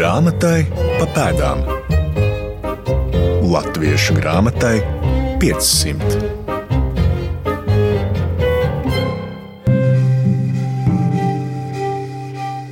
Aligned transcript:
Grāmatai 0.00 0.62
pa 0.96 1.04
pēdām. 1.12 1.58
Latviešu 3.52 4.14
grāmatai 4.16 4.78
500. 5.42 6.22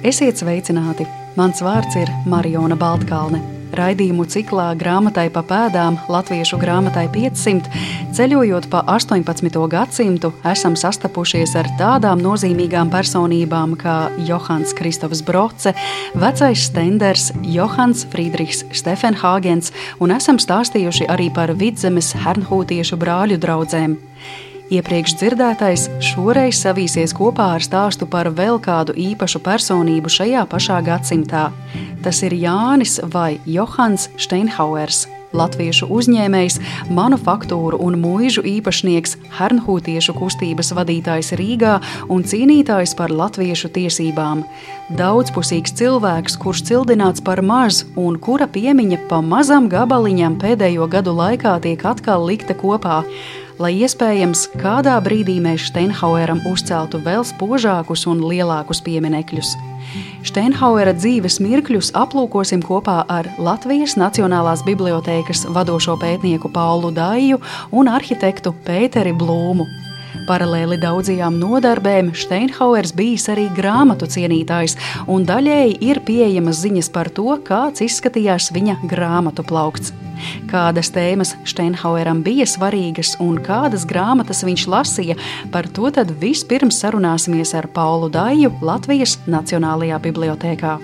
Esiet 0.09 0.41
sveicināti! 0.41 1.05
Mans 1.37 1.61
vārds 1.61 2.01
ir 2.01 2.09
Marijona 2.33 2.81
Baltkalne. 2.81 3.58
Raidījumu 3.79 4.25
ciklā 4.27 4.73
grāmatai 4.79 5.29
pa 5.31 5.45
pēdām 5.47 5.99
Latviešu 6.11 6.59
grāmatai 6.59 7.05
500 7.15 7.71
ceļojot 8.17 8.67
pa 8.73 8.81
18. 8.91 9.59
gadsimtu, 9.71 10.33
esam 10.51 10.75
sastapušies 10.79 11.55
ar 11.61 11.69
tādām 11.79 12.19
nozīmīgām 12.25 12.91
personībām 12.91 13.77
kā 13.79 13.97
Johans 14.27 14.75
Kristofs 14.79 15.23
Broce, 15.23 15.75
vecais 16.19 16.67
stenders 16.71 17.31
Johans 17.47 18.03
Friedrichs 18.11 18.65
Stefenhāgens 18.75 19.71
un 20.03 20.17
esam 20.17 20.43
stāstījuši 20.43 21.07
arī 21.15 21.31
par 21.35 21.55
vidzemes 21.63 22.15
hernhūtiešu 22.19 22.99
brāļu 22.99 23.39
draugiem. 23.39 23.99
Iepriekš 24.69 25.15
dzirdētais 25.17 25.87
šoreiz 26.05 26.59
savīsies 26.61 27.15
kopā 27.17 27.55
ar 27.57 27.65
stāstu 27.65 28.05
par 28.05 28.29
vēl 28.37 28.59
kādu 28.61 28.93
īpašu 29.01 29.41
personību 29.41 30.13
šajā 30.13 30.43
pašā 30.51 30.83
gadsimtā. 30.85 31.47
Tas 32.05 32.21
ir 32.27 32.37
Jānis 32.37 32.99
vai 33.15 33.39
Johans 33.49 34.11
Steinhauers. 34.21 35.07
Latviešu 35.33 35.89
uzņēmējs, 35.93 36.59
manufaktūru 36.93 37.81
un 37.85 37.97
mūžu 38.01 38.45
īpašnieks, 38.49 39.17
hernhūtiešu 39.39 40.15
kustības 40.17 40.75
vadītājs 40.77 41.35
Rīgā 41.41 41.75
un 42.13 42.29
cīnītājs 42.29 42.93
par 42.97 43.13
latviešu 43.13 43.73
tiesībām. 43.73 44.45
Daudzpusīgs 45.01 45.77
cilvēks, 45.81 46.37
kurš 46.45 46.65
cildināts 46.69 47.25
par 47.25 47.41
mazu 47.41 47.89
un 47.97 48.21
kura 48.21 48.49
piemiņa 48.53 49.05
pa 49.09 49.25
mazam 49.25 49.73
gabaliņam 49.73 50.41
pēdējo 50.41 50.89
gadu 50.93 51.17
laikā 51.17 51.59
tiek 51.65 51.85
atkal 51.89 52.29
likta 52.29 52.57
kopā 52.57 53.03
lai 53.59 53.75
iespējams 53.83 54.47
kādā 54.59 54.97
brīdī 55.03 55.39
mēs 55.43 55.69
Steinhaueram 55.71 56.41
uzceltu 56.51 57.01
vēl 57.03 57.27
spožākus 57.27 58.07
un 58.11 58.23
lielākus 58.25 58.81
pieminekļus. 58.87 59.57
Steinhauera 60.29 60.93
dzīves 60.97 61.39
mirkļus 61.43 61.93
aplūkosim 61.97 62.63
kopā 62.65 63.01
ar 63.09 63.29
Latvijas 63.41 63.97
Nacionālās 64.01 64.65
bibliotēkas 64.67 65.47
vadošo 65.55 65.97
pētnieku 66.01 66.53
Paulu 66.53 66.93
Dāju 66.95 67.41
un 67.73 67.91
arhitektu 67.91 68.55
Pēteri 68.67 69.15
Blūmu. 69.17 69.88
Paralēli 70.29 70.79
daudzajām 70.83 71.39
nodarbēm 71.41 72.11
Steinhauers 72.17 72.95
bijis 72.97 73.29
arī 73.33 73.49
grāmatu 73.57 74.09
cienītājs, 74.11 74.77
un 75.11 75.25
daļēji 75.29 75.79
ir 75.89 76.03
pieejamas 76.07 76.61
ziņas 76.65 76.93
par 76.95 77.11
to, 77.15 77.31
kāds 77.47 77.85
izskatījās 77.85 78.51
viņa 78.57 78.81
grāmatu 78.89 79.47
plaukts. 79.47 79.95
Kādas 80.51 80.91
tēmas 80.95 81.35
Steinhaueram 81.49 82.23
bija 82.27 82.47
svarīgas 82.49 83.15
un 83.23 83.39
kādas 83.45 83.87
grāmatas 83.89 84.43
viņš 84.47 84.67
lasīja, 84.73 85.19
par 85.55 85.69
to 85.71 85.93
tad 85.95 86.11
vispirms 86.23 86.81
sarunāsimies 86.83 87.55
ar 87.59 87.71
Paulu 87.75 88.11
Dāju 88.13 88.53
Latvijas 88.65 89.19
Nacionālajā 89.31 90.01
bibliotēkā. 90.09 90.75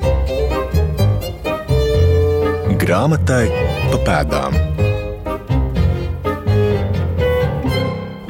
Grāmatai 2.85 3.45
pa 3.91 4.01
pēdām. 4.07 4.84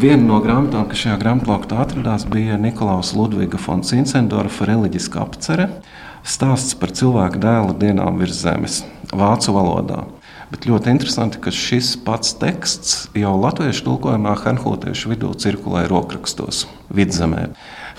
Viena 0.05 0.21
no 0.21 0.37
grāmatām, 0.45 0.83
kas 0.85 1.01
šajā 1.01 1.15
grāmatā 1.17 1.79
atradās, 1.81 2.27
bija 2.29 2.59
Niklaus 2.61 3.15
Ludviga 3.17 3.57
von 3.57 3.81
Cincendorfa 3.89 4.67
reliģiskā 4.69 5.23
apcere- 5.23 5.71
stāsts 6.35 6.77
par 6.77 6.91
cilvēku 6.93 7.41
dēla 7.41 7.73
dienām 7.81 8.19
virs 8.21 8.43
zemes, 8.43 8.83
vācu 9.09 9.55
valodā. 9.57 10.05
Bet 10.51 10.69
ļoti 10.69 10.93
interesanti, 10.93 11.41
ka 11.41 11.49
šis 11.49 11.97
pats 12.05 12.35
teksts 12.37 13.09
jau 13.17 13.33
latviešu 13.41 13.87
tulkojumā 13.87 14.37
Hanhūtiešu 14.45 15.15
vidū 15.15 15.33
cirkulē 15.41 15.89
rokrakstos 15.89 16.67
vidzemē. 16.93 17.49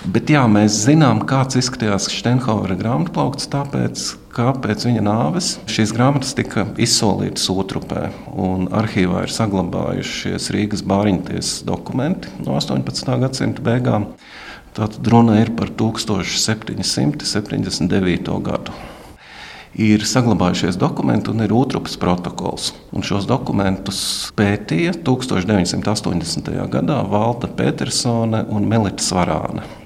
Bet 0.04 0.28
jā, 0.30 0.46
mēs 0.50 0.72
zinām, 0.84 1.20
kāds 1.26 1.56
izskatījās 1.56 2.10
Steinhauera 2.12 2.74
grāmatplaukts, 2.78 3.48
tāpēc, 3.50 4.16
ka 4.36 4.52
pēc 4.62 4.84
viņa 4.86 5.02
nāves 5.06 5.46
šīs 5.72 5.92
grāmatas 5.96 6.34
tika 6.36 6.66
izsolītas 6.76 7.48
otrupē, 7.50 8.10
arhīvā 8.76 9.22
ir 9.24 9.30
saglabājušies 9.32 10.50
Rīgas 10.54 10.82
bāriņtiesas 10.86 11.64
dokumenti 11.66 12.28
no 12.44 12.50
18. 12.60 13.20
gadsimta 13.24 13.60
beigām. 13.64 14.02
Tātad 14.76 15.08
runa 15.08 15.40
ir 15.40 15.50
par 15.56 15.68
1779. 15.72 18.40
gadu 18.50 18.72
ir 19.76 20.04
saglabājušies 20.08 20.78
dokumenti 20.80 21.30
un 21.32 21.44
ir 21.44 21.52
otrs 21.52 21.98
protokols. 22.00 22.70
Un 22.96 23.04
šos 23.04 23.26
dokumentus 23.28 23.98
pētīja 24.36 24.94
1980. 25.04 26.52
gadā 26.72 27.02
Valda 27.10 27.50
Petersone 27.58 28.46
un 28.48 28.68
Melita 28.68 29.04
Svarāne. 29.04 29.85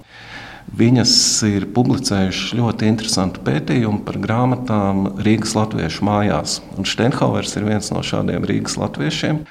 Viņas 0.78 1.12
ir 1.48 1.66
publicējušas 1.74 2.52
ļoti 2.54 2.86
interesantu 2.86 3.42
pētījumu 3.46 4.04
par 4.06 4.20
grāmatām 4.22 5.16
Rīgas 5.24 5.56
latviešu 5.58 6.06
mājās. 6.06 6.60
Un 6.78 6.86
Steinhauers 6.86 7.56
ir 7.58 7.66
viens 7.66 7.90
no 7.90 8.04
šādiem 8.06 8.46
Rīgas 8.46 8.78
latviešiem. 8.78 9.42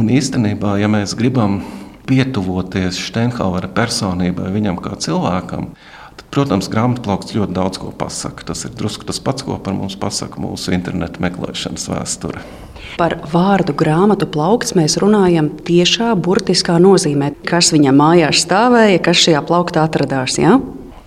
Un 0.00 0.08
īstenībā, 0.10 0.78
ja 0.80 0.88
mēs 0.90 1.12
gribam 1.18 1.60
pietuvoties 2.08 2.96
Steinhauera 3.10 3.68
personībai, 3.76 4.48
viņam 4.56 4.80
kā 4.82 4.96
cilvēkam, 5.04 5.68
Protams, 6.34 6.66
grāmatplaukts 6.70 7.34
ļoti 7.36 7.54
daudz 7.54 7.78
ko 7.78 7.92
pasaka. 7.94 8.48
Tas 8.50 8.64
ir 8.66 8.74
drusku 8.74 9.06
tas 9.06 9.20
pats, 9.22 9.44
ko 9.46 9.54
par 9.62 9.76
mums 9.76 9.94
pasaka 9.98 10.40
mūsu 10.42 10.74
internetu 10.74 11.22
meklēšanas 11.22 11.86
vēsture. 11.92 12.42
Par 12.94 13.16
vārdu 13.26 13.74
grāmatu 13.74 14.26
plaukts 14.30 14.76
mēs 14.78 14.94
runājam 15.02 15.48
tiešā, 15.66 16.12
burtiskā 16.14 16.76
nozīmē. 16.78 17.32
Kas 17.46 17.72
viņam 17.74 17.96
mājās 17.98 18.44
stāvēja, 18.44 19.00
kas 19.02 19.22
šajā 19.24 19.40
plauktā 19.48 19.82
atradās? 19.88 20.36
Ja? 20.38 20.60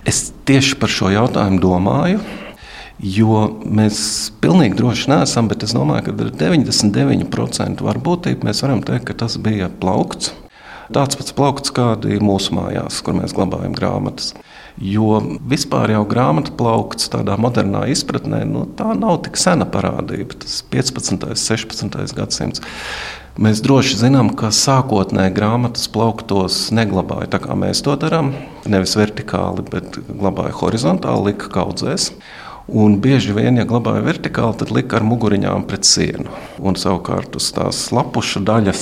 Es 0.08 0.34
tieši 0.50 0.76
par 0.82 0.92
šo 0.92 1.14
jautājumu 1.14 1.62
domāju. 1.64 2.20
Jo 3.00 3.46
mēs 3.64 4.00
pilnīgi 4.42 4.76
droši 4.80 5.14
neesam, 5.14 5.48
bet 5.48 5.64
es 5.64 5.76
domāju, 5.78 6.10
ka 6.10 6.26
ar 6.26 6.34
99% 6.42 7.86
varbūtību 7.86 8.50
mēs 8.50 8.64
varam 8.66 8.82
teikt, 8.84 9.06
ka 9.08 9.16
tas 9.24 9.38
bija 9.40 9.70
plaukts. 9.70 10.34
Tāds 10.92 11.20
pats 11.20 11.36
plaukts, 11.36 11.72
kāda 11.72 12.12
ir 12.12 12.26
mūsu 12.26 12.56
mājās, 12.58 13.00
kur 13.06 13.16
mēs 13.16 13.36
glabājam 13.38 13.76
grāmatas. 13.78 14.34
Jo 14.78 15.18
vispār 15.50 15.90
jau 15.96 16.04
grāmatu 16.06 16.54
plaukts 16.58 17.10
tādā 17.10 17.34
modernā 17.42 17.88
izpratnē, 17.90 18.44
nu, 18.46 18.68
tā 18.78 18.92
nav 18.94 19.24
tik 19.26 19.40
sena 19.42 19.66
parādība. 19.66 20.38
Tas 20.44 20.60
15. 20.70 21.18
un 21.18 21.40
16. 21.42 22.14
gadsimts. 22.18 22.62
Mēs 23.42 23.62
droši 23.66 23.98
zinām, 24.00 24.32
ka 24.38 24.52
sākotnēji 24.54 25.34
grāmatas 25.34 25.90
plauktos 25.94 26.68
neglabāja 26.74 27.32
tā, 27.34 27.42
kā 27.42 27.58
mēs 27.58 27.82
to 27.86 27.94
darām. 27.98 28.32
Nevis 28.70 28.96
vertikāli, 28.98 29.66
bet 29.70 29.98
glabāja 30.10 30.54
horizontāli, 30.62 31.32
lika 31.32 31.50
kaudzēs. 31.54 32.12
Un 32.68 32.98
bieži 33.00 33.32
vien, 33.32 33.56
ja 33.56 33.64
glabāja 33.64 34.02
vertikāli, 34.04 34.58
tad 34.60 34.74
lika 34.76 34.98
ar 34.98 35.06
muguriņām 35.08 35.64
pret 35.70 35.88
sienu. 35.88 36.28
Un 36.60 36.76
savukārt 36.76 37.38
uz 37.40 37.48
tās 37.56 37.86
lapušu 37.96 38.42
daļas 38.44 38.82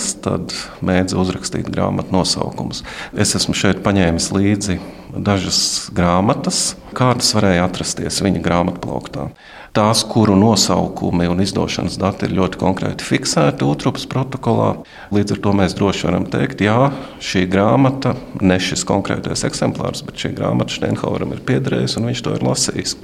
mēdza 0.81 1.19
uzrakstīt 1.21 1.69
grāmatu 1.69 2.15
nosaukumus. 2.15 2.81
Es 3.13 3.35
esmu 3.37 3.53
šeit 3.53 3.83
paņēmis 3.85 4.31
līdzi 4.33 4.79
dažas 5.13 5.59
grāmatas, 5.93 6.73
kādas 6.97 7.29
varēja 7.37 7.67
atrasties 7.67 8.17
viņa 8.25 8.41
grāmatplauktā. 8.41 9.29
Tās, 9.75 10.01
kuru 10.09 10.33
nosaukumi 10.39 11.27
un 11.29 11.43
izdošanas 11.45 11.99
dati 12.01 12.25
ir 12.25 12.33
ļoti 12.39 12.57
konkrēti 12.61 13.05
fiksēti 13.05 13.67
Utrupas 13.69 14.07
protokolā, 14.09 14.71
līdz 15.13 15.35
ar 15.35 15.41
to 15.45 15.53
mēs 15.61 15.75
droši 15.77 16.07
varam 16.07 16.25
teikt, 16.31 16.63
jā, 16.65 16.89
šī 17.21 17.45
grāmata, 17.51 18.15
ne 18.41 18.57
šis 18.57 18.87
konkrētais 18.87 19.45
eksemplārs, 19.45 20.01
bet 20.07 20.25
šī 20.25 20.33
grāmata 20.39 20.73
Steinhaueram 20.73 21.35
ir 21.35 21.43
piederējusi 21.45 22.01
un 22.01 22.09
viņš 22.09 22.25
to 22.25 22.33
ir 22.39 22.47
lasījis. 22.49 22.95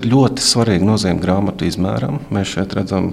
Ļoti 0.00 0.40
svarīga 0.40 0.86
nozīme 0.88 1.20
grāmatu 1.20 1.66
izmēram. 1.68 2.22
Mēs 2.32 2.54
šeit 2.54 2.72
redzam 2.72 3.10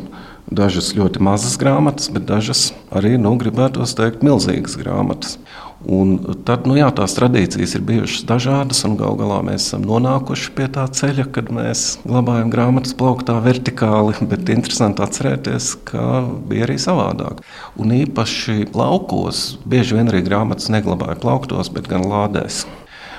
dažas 0.47 0.93
ļoti 0.95 1.19
mazas 1.19 1.57
grāmatas, 1.59 2.07
bet 2.15 2.23
dažas 2.29 2.69
arī, 2.95 3.17
nu, 3.19 3.33
gribētos 3.35 3.91
teikt, 3.97 4.23
milzīgas 4.23 4.77
grāmatas. 4.79 5.35
Un 5.83 6.15
tad, 6.47 6.63
nu, 6.63 6.77
jā, 6.79 6.87
tās 6.95 7.13
tradīcijas 7.17 7.75
ir 7.75 7.83
bijušas 7.89 8.23
dažādas, 8.29 8.79
un 8.87 8.95
gal 8.99 9.19
galā 9.19 9.41
mēs 9.45 9.67
esam 9.67 9.83
nonākuši 9.83 10.53
pie 10.55 10.69
tā 10.73 10.87
ceļa, 10.87 11.27
kad 11.35 11.51
mēs 11.53 11.83
glabājam 12.07 12.55
grāmatas 12.55 12.95
plauktā 12.97 13.35
vertikāli, 13.43 14.15
bet 14.31 14.47
interesanti 14.55 15.03
atcerēties, 15.03 15.73
ka 15.91 16.23
bija 16.47 16.69
arī 16.69 16.79
savādāk. 16.81 17.43
Un 17.75 17.91
īpaši 17.99 18.71
laukos 18.71 19.57
bieži 19.67 19.99
vien 19.99 20.07
arī 20.07 20.23
grāmatas 20.23 20.71
neglabāja 20.71 21.19
plauktos, 21.19 21.67
bet 21.75 21.91
gan 21.91 22.07
lādēs. 22.07 22.63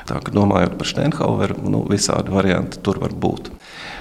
Tā 0.09 0.23
kā 0.25 0.33
domājot 0.33 0.79
par 0.81 0.89
Steinhaueru, 0.89 1.61
nu, 1.69 1.83
visādi 1.91 2.33
varianti 2.33 2.81
tur 2.81 2.97
var 3.03 3.13
būt. 3.13 3.53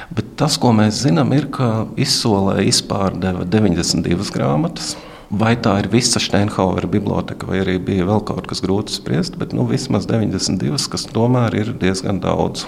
Bet 0.07 0.37
tas, 0.39 0.55
ko 0.61 0.71
mēs 0.75 1.01
zinām, 1.03 1.33
ir, 1.35 1.49
ka 1.51 1.85
izsolē 1.99 2.61
izpārdeva 2.69 3.43
92 3.43 4.31
grāmatas. 4.31 4.95
Vai 5.27 5.57
tā 5.59 5.73
ir 5.81 5.89
visa 5.91 6.21
Steinhauera 6.23 6.87
biblioteka, 6.87 7.49
vai 7.49 7.59
arī 7.59 7.75
bija 7.83 8.05
vēl 8.07 8.21
kaut 8.29 8.45
kas 8.47 8.63
grūti 8.63 8.95
spriest, 8.95 9.35
bet 9.35 9.51
nu, 9.51 9.65
vismaz 9.67 10.07
92, 10.07 10.79
kas 10.93 11.03
tomēr 11.11 11.57
ir 11.59 11.73
diezgan 11.81 12.21
daudz. 12.23 12.63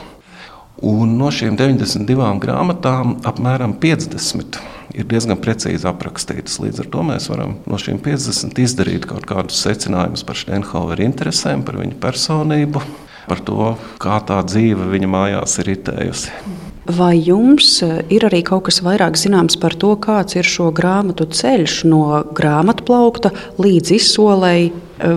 Un 0.83 1.15
no 1.19 1.31
šīm 1.31 1.56
92 1.59 2.27
grāmatām 2.44 3.18
apmēram 3.27 3.77
50 3.80 4.59
ir 4.95 5.07
diezgan 5.07 5.39
precīzi 5.39 5.88
aprakstītas. 5.88 6.59
Līdz 6.59 6.83
ar 6.83 6.91
to 6.91 7.03
mēs 7.07 7.27
varam 7.31 7.57
no 7.68 7.80
šīm 7.80 8.00
50 8.03 8.59
izdarīt 8.63 9.07
kaut 9.07 9.27
kādus 9.30 9.59
secinājumus 9.63 10.27
par 10.27 10.39
Steinhauera 10.39 11.07
interesēm, 11.07 11.63
par 11.68 11.80
viņa 11.80 12.00
personību, 12.03 12.83
par 13.27 13.44
to, 13.47 13.75
kā 14.03 14.19
tā 14.27 14.44
dzīve 14.47 14.91
viņa 14.91 15.12
mājās 15.15 15.62
ir 15.63 15.77
itējusi. 15.80 16.59
Vai 16.89 17.19
jums 17.21 17.68
eh, 17.86 18.00
ir 18.09 18.25
arī 18.25 18.39
kaut 18.47 18.65
kas 18.65 18.80
vairāk 18.81 19.18
zināms 19.19 19.59
par 19.62 19.75
to, 19.77 19.91
kāds 20.01 20.39
ir 20.39 20.47
šo 20.47 20.71
grāmatu 20.74 21.27
ceļš 21.30 21.83
no 21.89 22.24
grāmatu 22.33 22.88
plaukta 22.88 23.30
līdz 23.62 23.94
izsolēji, 24.00 24.71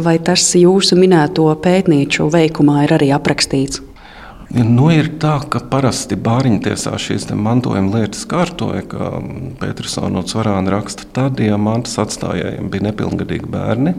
vai 0.04 0.18
tas 0.22 0.44
jūsu 0.54 0.98
minēto 1.00 1.48
pētnieču 1.64 2.28
veikumā 2.30 2.84
ir 2.84 2.94
arī 2.98 3.08
aprakstīts? 3.16 3.80
Nu, 4.52 4.90
ir 4.92 5.06
tā, 5.16 5.38
ka 5.48 5.62
parasti 5.72 6.16
bāriņu 6.20 6.58
tiesā 6.66 6.92
šīs 7.00 7.24
mantojuma 7.32 8.02
lietas 8.02 8.26
kārtoja, 8.28 8.82
kā 8.84 9.06
Petersona 9.62 10.20
un 10.20 10.28
Cvarāna 10.28 10.74
raksta, 10.74 11.06
tad, 11.08 11.40
ja 11.40 11.56
mantas 11.56 11.96
atstājējiem 12.02 12.68
bija 12.68 12.90
nepilngadīgi 12.90 13.48
bērni, 13.48 13.94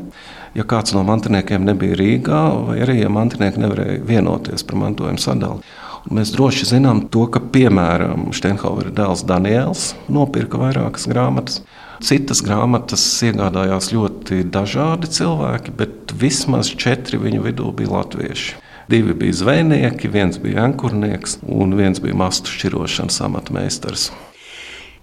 ja 0.53 0.65
kāds 0.69 0.93
no 0.93 1.01
mantiniekiem 1.07 1.65
nebija 1.65 1.97
Rīgā, 1.97 2.43
vai 2.67 2.77
arī 2.85 2.99
ja 2.99 3.09
mantinieki 3.09 3.63
nevarēja 3.63 4.03
vienoties 4.05 4.67
par 4.69 4.77
mantojuma 4.83 5.25
sadali. 5.25 5.65
Mēs 6.11 6.33
droši 6.35 6.67
zinām 6.67 7.05
to, 7.13 7.23
ka 7.31 7.39
piemēram 7.53 8.33
Steinhauera 8.35 8.91
dēls 8.91 9.23
Daniels 9.27 9.93
nopirka 10.11 10.59
vairākas 10.59 11.07
grāmatas. 11.07 11.61
Citas 12.03 12.41
grāmatas 12.43 13.05
iegādājās 13.23 13.93
ļoti 13.95 14.41
dažādi 14.51 15.07
cilvēki, 15.15 15.71
bet 15.79 16.11
vismaz 16.19 16.73
četri 16.75 17.21
viņu 17.21 17.45
vidū 17.45 17.71
bija 17.77 17.93
latvieši. 17.93 18.59
Divi 18.91 19.15
bija 19.15 19.39
zvejnieki, 19.39 20.11
viens 20.11 20.41
bija 20.43 20.65
ankurnieks 20.67 21.39
un 21.47 21.77
viens 21.79 22.03
bija 22.03 22.19
mastu 22.19 22.51
šķirošanas 22.51 23.21
amatmeistars. 23.23 24.09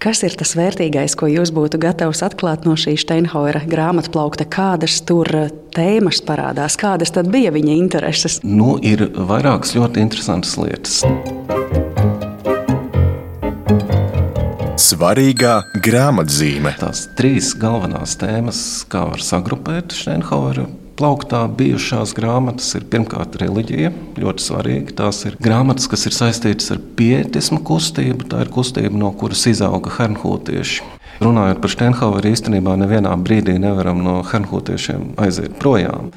Kas 0.01 0.23
ir 0.25 0.33
tas 0.33 0.55
vērtīgais, 0.57 1.13
ko 1.13 1.27
jūs 1.29 1.51
būtu 1.53 1.77
gatavs 1.77 2.23
atklāt 2.25 2.63
no 2.65 2.73
šī 2.73 2.95
Steinhauera 2.97 3.59
grāmatplaukta? 3.69 4.47
Kādas 4.49 4.95
tur 5.05 5.29
eh, 5.37 5.51
tēmas 5.77 6.23
parādās, 6.25 6.73
kādas 6.73 7.13
tad 7.13 7.29
bija 7.29 7.51
viņa 7.53 7.75
intereses? 7.77 8.39
Nu, 8.41 8.79
ir 8.81 9.05
vairākas 9.13 9.75
ļoti 9.77 10.01
interesantas 10.01 10.57
lietas. 10.57 11.03
Svarīgā 14.81 15.59
grāmatzīme. 15.85 16.73
Tās 16.81 17.05
trīs 17.13 17.53
galvenās 17.53 18.17
tēmas, 18.17 18.65
kā 18.89 19.05
var 19.05 19.21
sagrupēt 19.21 19.93
Steinhauera 19.93 20.65
plauktā 21.01 21.47
bijušās 21.57 22.11
grāmatas 22.13 22.67
ir 22.77 22.83
pirmkārt 22.91 23.39
reliģija, 23.41 23.89
ļoti 24.21 24.43
svarīga. 24.45 24.93
Tās 24.99 25.23
ir 25.25 25.37
grāmatas, 25.41 25.87
kas 25.89 26.05
ir 26.05 26.13
saistītas 26.13 26.69
ar 26.75 26.81
pietismu 26.99 27.57
kustību. 27.65 28.27
Tā 28.29 28.43
ir 28.45 28.51
kustība, 28.53 28.93
no 29.01 29.09
kuras 29.17 29.47
izauga 29.49 29.89
hernhūtieši. 29.95 30.85
Runājot 31.21 31.61
par 31.63 31.73
Steinhaueru, 31.73 32.29
īstenībā 32.35 32.75
nevienā 32.83 33.15
brīdī 33.17 33.57
nevaram 33.61 34.03
no 34.05 34.19
hernhūtiešiem 34.29 35.15
aiziet 35.25 35.57
projām. 35.61 36.11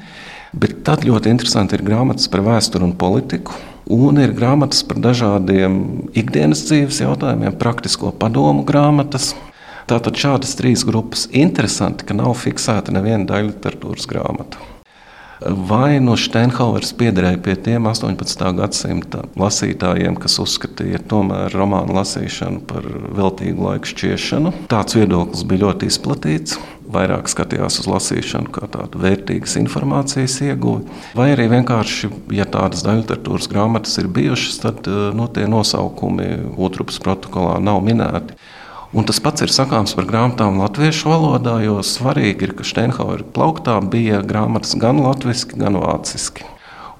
Bet 0.53 0.83
tad 0.85 1.01
ļoti 1.05 1.33
interesanti 1.33 1.79
ir 1.79 1.85
grāmatas 1.85 2.29
par 2.29 2.45
vēsturi 2.45 2.85
un 2.85 2.93
politiku. 3.01 3.57
Un 3.89 4.21
ir 4.21 4.37
grāmatas 4.37 4.85
par 4.85 5.01
dažādiem 5.01 5.81
ikdienas 6.13 6.61
dzīves 6.69 7.01
jautājumiem, 7.01 7.57
praktisko 7.57 8.13
padomu 8.21 8.61
grāmatas. 8.69 9.33
Tātad 9.89 10.17
šādas 10.17 10.53
trīs 10.61 10.85
grupas 10.85 11.25
interesanti, 11.33 12.05
ka 12.05 12.17
nav 12.17 12.37
fiksēta 12.41 12.93
neviena 12.93 13.25
daļa 13.33 13.51
literatūras 13.51 14.09
grāmata. 14.09 14.74
Vai 15.45 15.99
no 16.01 16.15
Steinhauers 16.17 16.89
piederēja 16.97 17.37
pie 17.45 17.53
tiem 17.67 17.85
18. 17.85 18.47
gadsimta 18.57 19.19
lasītājiem, 19.37 20.15
kas 20.17 20.39
uzskatīja 20.41 21.03
tomēr 21.05 21.53
romānu 21.53 21.93
lasīšanu 21.93 22.63
par 22.65 22.87
veltīgu 23.13 23.67
laiku 23.67 23.91
šķiešanu? 23.91 24.53
Tāds 24.71 24.97
viedoklis 24.97 25.45
bija 25.45 25.67
ļoti 25.67 25.91
izplatīts. 25.91 26.57
Vairāk 26.95 27.29
skatījās 27.29 27.77
uz 27.83 27.89
lasīšanu 27.91 28.49
kā 28.57 28.65
tādu 28.73 29.01
vērtīgas 29.05 29.55
informācijas 29.61 30.39
ieguvi, 30.47 30.85
vai 31.17 31.31
arī 31.33 31.47
vienkārši, 31.53 32.09
ja 32.37 32.45
tādas 32.49 32.81
daļliteratūras 32.85 33.49
grāmatas 33.51 33.97
ir 34.01 34.09
bijušas, 34.17 34.59
tad 34.65 34.89
nu, 35.17 35.29
tie 35.33 35.45
nosaukumi 35.49 36.55
otrupas 36.57 37.01
protokolā 37.05 37.57
nav 37.61 37.81
minēti. 37.85 38.37
Un 38.95 39.03
tas 39.03 39.17
pats 39.19 39.43
ir 39.43 39.51
sakāms 39.51 39.91
par 39.97 40.05
grāmatām 40.07 40.55
latviešu 40.61 41.09
valodā, 41.11 41.57
jo 41.65 41.81
svarīgi 41.83 42.45
ir, 42.47 42.53
ka 42.55 42.63
Steinhauera 42.63 43.25
plauktā 43.35 43.75
bija 43.83 44.21
grāmatas 44.23 44.71
gan 44.79 45.03
latviešu, 45.03 45.59
gan 45.59 45.75
vāciski. 45.81 46.45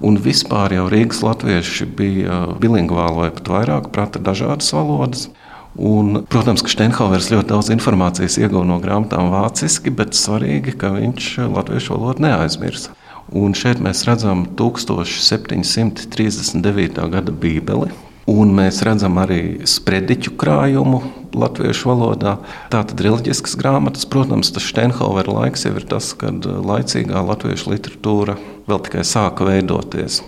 Un 0.04 0.20
vispār 0.20 0.76
jau 0.76 0.92
Rīgas 0.92 1.24
latvieši 1.24 1.88
bija 1.96 2.52
bilingvāli 2.60 3.16
vai 3.22 3.30
pat 3.32 3.48
vairāk, 3.48 3.88
prata 3.96 4.20
dažādas 4.20 4.68
valodas. 4.76 5.32
Un, 5.76 6.24
protams, 6.28 6.60
ka 6.60 6.68
Steinhauers 6.74 7.32
ļoti 7.32 7.48
daudz 7.54 7.72
informācijas 7.72 8.36
ieguva 8.42 8.64
no 8.68 8.76
grāmatām 8.82 9.32
vāciski, 9.32 9.88
bet 9.88 10.12
svarīgi, 10.20 10.76
ka 10.76 10.92
viņš 10.98 11.48
latviešu 11.48 11.96
valodu 11.96 12.20
neaizmirsa. 12.28 12.92
Un 13.32 13.56
šeit 13.56 13.80
mēs 13.80 14.04
redzam 14.04 14.44
1739. 14.60 17.08
gada 17.16 17.32
Bībeli, 17.32 17.88
Un 18.26 18.50
mēs 18.56 18.80
redzam 18.82 19.20
arī 19.22 19.66
sprediķu 19.70 20.32
krājumu 20.40 20.98
latviešu 21.36 21.92
valodā. 21.92 22.32
Tātad 22.72 22.98
reliģiskas 23.06 23.54
grāmatas, 23.60 24.06
protams, 24.10 24.50
tas 24.50 24.66
Steinhauera 24.66 25.30
laiks 25.30 25.62
jau 25.68 25.76
ir 25.78 25.86
tas, 25.86 26.10
kad 26.18 26.42
laicīgā 26.42 27.22
latviešu 27.22 27.70
literatūra 27.70 28.34
vēl 28.66 28.82
tikai 28.88 29.04
sāka 29.06 29.46
veidoties. 29.46 30.24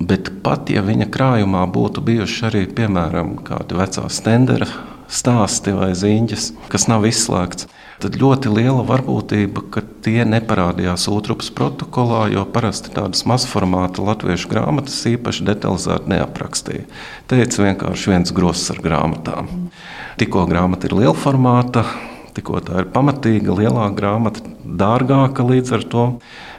Bet 0.00 0.32
pat 0.42 0.72
ja 0.72 0.80
viņa 0.82 1.10
krājumā 1.12 1.66
būtu 1.70 2.02
bijuši 2.06 2.48
arī 2.48 2.64
piemēram 2.80 3.36
kādi 3.44 3.76
vecā 3.78 4.08
stendera 4.08 4.66
stāsti 5.12 5.74
vai 5.76 5.92
ziņas, 5.94 6.48
kas 6.72 6.88
nav 6.88 7.04
izslēgts, 7.06 7.68
tad 8.04 8.18
ļoti 8.20 8.52
liela 8.52 8.84
varbūtība, 8.86 9.64
ka 9.72 9.82
tie 10.04 10.26
neparādījās 10.28 11.06
otrupas 11.08 11.48
protokolā, 11.56 12.26
jo 12.34 12.44
parasti 12.52 12.92
tādas 12.92 13.24
mazformāta 13.28 14.04
latviešu 14.04 14.50
grāmatas 14.52 14.98
īpaši 15.08 15.46
detalizēti 15.48 16.12
neaprakstīja. 16.12 16.88
Teica 17.30 17.68
vienkārši 17.68 18.12
viens 18.12 18.34
grosis 18.36 18.74
ar 18.74 18.82
grāmatām. 18.84 19.48
Tikko 20.20 20.44
grāmata 20.50 20.90
ir 20.90 20.98
liela 21.00 21.16
formāta, 21.16 21.86
tikko 22.34 22.60
tā 22.64 22.82
ir 22.82 22.90
pamatīga, 22.94 23.54
lielāka 23.54 23.94
grāmata, 23.98 24.42
dārgāka 24.64 25.46
līdz 25.46 25.72
ar 25.76 25.86
to, 25.92 26.04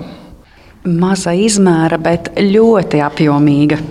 Maza 0.87 1.35
izmēra, 1.35 1.99
bet 1.99 2.31
ļoti 2.39 3.03
apjomīga. 3.03 3.83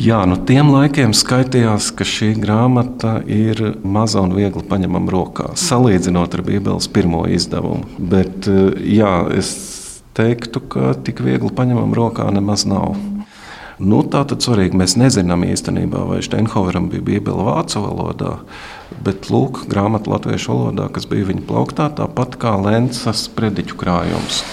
Jā, 0.00 0.22
nu 0.24 0.38
tiem 0.48 0.70
laikiem 0.72 1.12
skaitījās, 1.12 1.90
ka 1.92 2.06
šī 2.08 2.30
grāmata 2.40 3.18
ir 3.28 3.60
maza 3.84 4.22
un 4.24 4.32
viegli 4.32 4.62
paņemama 4.64 5.12
rokā, 5.12 5.50
salīdzinot 5.60 6.32
ar 6.32 6.42
Bībeles 6.46 6.88
pirmo 6.92 7.26
izdevumu. 7.28 7.84
Bet 8.00 8.48
jā, 8.88 9.12
es 9.36 9.52
teiktu, 10.16 10.62
ka 10.72 10.94
tik 11.04 11.20
viegli 11.24 11.52
paņemam 11.52 11.92
rokā 11.96 12.30
nemaz 12.32 12.64
nav. 12.68 12.96
Nu, 13.82 14.00
tā 14.06 14.22
tad 14.28 14.44
svarīgi. 14.44 14.78
Mēs 14.78 14.94
nezinām 15.00 15.44
īstenībā, 15.48 16.06
vai 16.08 16.20
Steinhaueram 16.24 16.88
bija 16.92 17.04
Bībele 17.12 17.46
vācu 17.48 17.82
valodā, 17.82 18.36
bet 19.04 19.28
lūk, 19.32 19.64
grāmata 19.68 20.12
latviešu 20.12 20.54
valodā, 20.54 20.88
kas 20.94 21.08
bija 21.10 21.28
viņa 21.32 21.46
plauktā, 21.48 21.88
tāpat 22.00 22.38
kā 22.40 22.54
Lences 22.62 23.26
prediķu 23.34 23.80
krājums. 23.80 24.44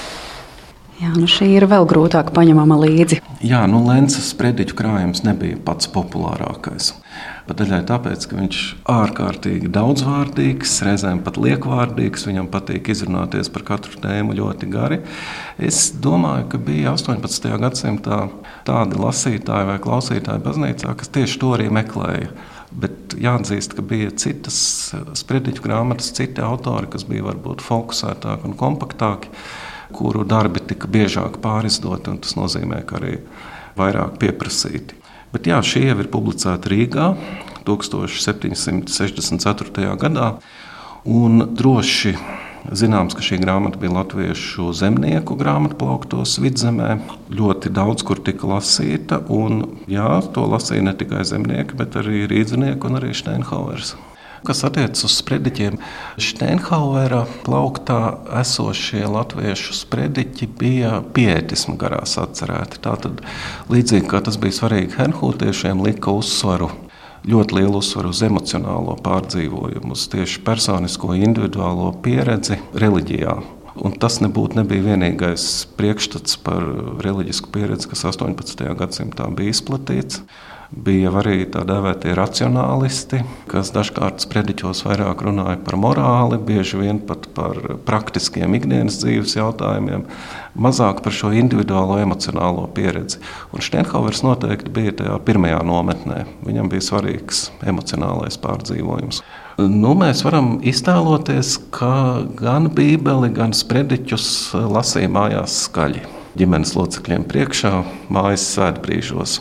Jā, 1.00 1.13
nu 1.15 1.29
šī 1.32 1.46
ir 1.56 1.63
vēl 1.72 1.86
grūtāk 1.88 2.34
paņemama 2.36 2.75
līdzi. 2.82 3.22
Jā, 3.48 3.62
nu 3.72 3.79
Lences 3.86 4.34
prediķu 4.36 4.75
krājums 4.75 5.24
nebija 5.24 5.56
pats 5.63 5.88
populārākais. 5.94 6.91
Pat 7.48 7.62
daļai 7.62 7.79
tāpēc, 7.88 8.25
ka 8.27 8.36
viņš 8.36 8.60
ārkārtīgi 8.91 9.72
daudzvārdīgs, 9.74 10.75
reizēm 10.86 11.24
pat 11.24 11.39
liekvārdīgs, 11.39 12.27
viņam 12.27 12.51
patīk 12.51 12.91
izrunāties 12.91 13.48
par 13.56 13.63
katru 13.72 13.96
tēmu 14.03 14.36
ļoti 14.38 14.70
gari. 14.70 15.00
Es 15.56 15.88
domāju, 16.03 16.50
ka 16.51 16.62
bija 16.68 16.94
18. 16.94 17.50
gadsimtā 17.63 18.20
tādi 18.68 19.00
lasītāji 19.00 19.72
vai 19.72 19.79
klausītāji 19.82 20.46
baznīcā, 20.46 20.94
kas 21.00 21.15
tieši 21.15 21.41
to 21.41 21.56
arī 21.56 21.72
meklēja 21.79 22.29
Bet 22.70 23.15
jāatzīst, 23.18 23.74
ka 23.74 23.82
bija 23.86 24.12
citas 24.22 24.58
sprediķu 25.18 25.63
grāmatas, 25.65 26.12
citi 26.13 26.44
autori, 26.46 26.89
kas 26.94 27.06
bija 27.10 27.25
varbūt 27.25 27.63
fokusētāki 27.65 28.46
un 28.46 28.53
kompaktāki, 28.60 29.32
kuru 29.96 30.24
darbi 30.27 30.60
tika 30.65 30.88
biežāk 30.91 31.38
pārizdoti, 31.43 32.10
un 32.13 32.17
tas 32.24 32.34
nozīmē, 32.39 32.77
ka 32.88 32.93
arī 33.01 33.13
vairāk 33.79 34.12
pieprasīti. 34.22 34.91
Bet 35.34 35.41
jā, 35.50 35.58
šie 35.62 35.84
jau 35.88 35.98
ir 36.01 36.08
publicēti 36.12 36.69
Rīgā 36.74 37.08
1764. 37.69 39.98
gadā, 40.01 40.27
un 41.05 41.31
droši 41.55 42.13
Zināms, 42.75 43.15
ka 43.15 43.24
šī 43.24 43.38
grāmata 43.39 43.79
bija 43.79 43.93
latviešu 43.96 44.74
zemnieku 44.75 45.38
grāmata 45.39 45.77
plauktos 45.79 46.36
vidzemē. 46.43 46.89
Ļoti 47.31 47.72
daudz 47.74 48.03
kur 48.05 48.19
tika 48.22 48.50
lasīta, 48.51 49.22
un 49.31 49.63
jā, 49.89 50.19
to 50.36 50.43
lasīja 50.51 50.84
ne 50.89 50.93
tikai 51.00 51.24
zemnieki, 51.25 51.77
bet 51.79 51.96
arī 52.01 52.27
rīznieki 52.29 52.89
un 52.89 53.00
arī 53.00 53.15
Steinhauers. 53.15 53.96
Kas 54.48 54.63
attiecas 54.63 55.03
uz 55.03 55.17
sprediķiem, 55.19 55.79
Steinhauera 56.22 57.25
plauktā 57.43 58.00
esošie 58.39 59.03
latviešu 59.10 59.75
sprediķi 59.75 60.48
bija 60.60 61.00
pietisma 61.15 61.75
garās 61.79 62.15
atcerēti. 62.22 62.79
Tātad, 62.86 63.24
līdzīgi 63.72 64.08
kā 64.10 64.24
tas 64.24 64.39
bija 64.39 64.62
svarīgi 64.62 64.96
Henhūtiešiem, 65.00 65.84
lika 65.84 66.15
uzsvaru 66.15 66.72
ļoti 67.27 67.58
lielu 67.58 67.79
uzsvaru 67.81 68.13
uz 68.13 68.22
emocionālo 68.24 68.96
pārdzīvojumu, 69.03 69.93
uz 69.96 70.05
tieši 70.12 70.43
personisko, 70.46 71.13
individuālo 71.19 71.91
pieredzi 72.03 72.60
reliģijā. 72.79 73.36
Un 73.79 73.96
tas 74.01 74.17
nebūtu 74.24 74.60
nebija 74.60 74.89
vienīgais 74.89 75.43
priekšstats 75.79 76.39
par 76.43 76.63
reliģisku 77.03 77.51
pieredzi, 77.53 77.88
kas 77.91 78.05
18. 78.12 78.65
gadsimtā 78.79 79.27
bija 79.36 79.55
izplatīts. 79.55 80.24
Bija 80.70 81.10
arī 81.18 81.48
tā 81.50 81.64
dēvētie 81.66 82.12
racionālisti, 82.14 83.24
kas 83.50 83.72
dažkārt 83.74 84.22
sprediķos 84.22 84.84
vairāk 84.86 85.24
runāja 85.26 85.58
par 85.66 85.80
morāli, 85.82 86.38
bieži 86.46 86.78
vien 86.78 87.00
pat 87.10 87.26
par 87.34 87.58
praktiskiem 87.88 88.54
ikdienas 88.54 89.00
dzīves 89.02 89.34
jautājumiem, 89.40 90.04
mazāk 90.54 91.02
par 91.02 91.16
šo 91.16 91.32
individuālo 91.34 91.98
emocionālo 92.04 92.68
pieredzi. 92.78 93.18
Un 93.50 93.66
Steinhauers 93.66 94.22
noteikti 94.22 94.70
bija 94.76 94.94
tajā 95.02 95.18
pirmajā 95.26 95.64
nometnē. 95.66 96.20
Viņam 96.46 96.70
bija 96.70 96.86
svarīgs 96.92 97.48
emocionālais 97.66 98.38
pārdzīvojums. 98.46 99.24
Nu, 99.58 99.96
mēs 99.98 100.22
varam 100.24 100.60
iztēloties, 100.62 101.56
ka 101.74 102.22
gan 102.38 102.70
Bībeli, 102.78 103.34
gan 103.34 103.58
sprediķus 103.58 104.30
lasīja 104.70 105.10
mājās 105.18 105.64
skaļi. 105.66 106.19
Ģimenes 106.39 106.69
locekļiem 106.72 107.25
priekšā, 107.27 107.69
mājas 108.15 108.46
svētbrīžos. 108.53 109.34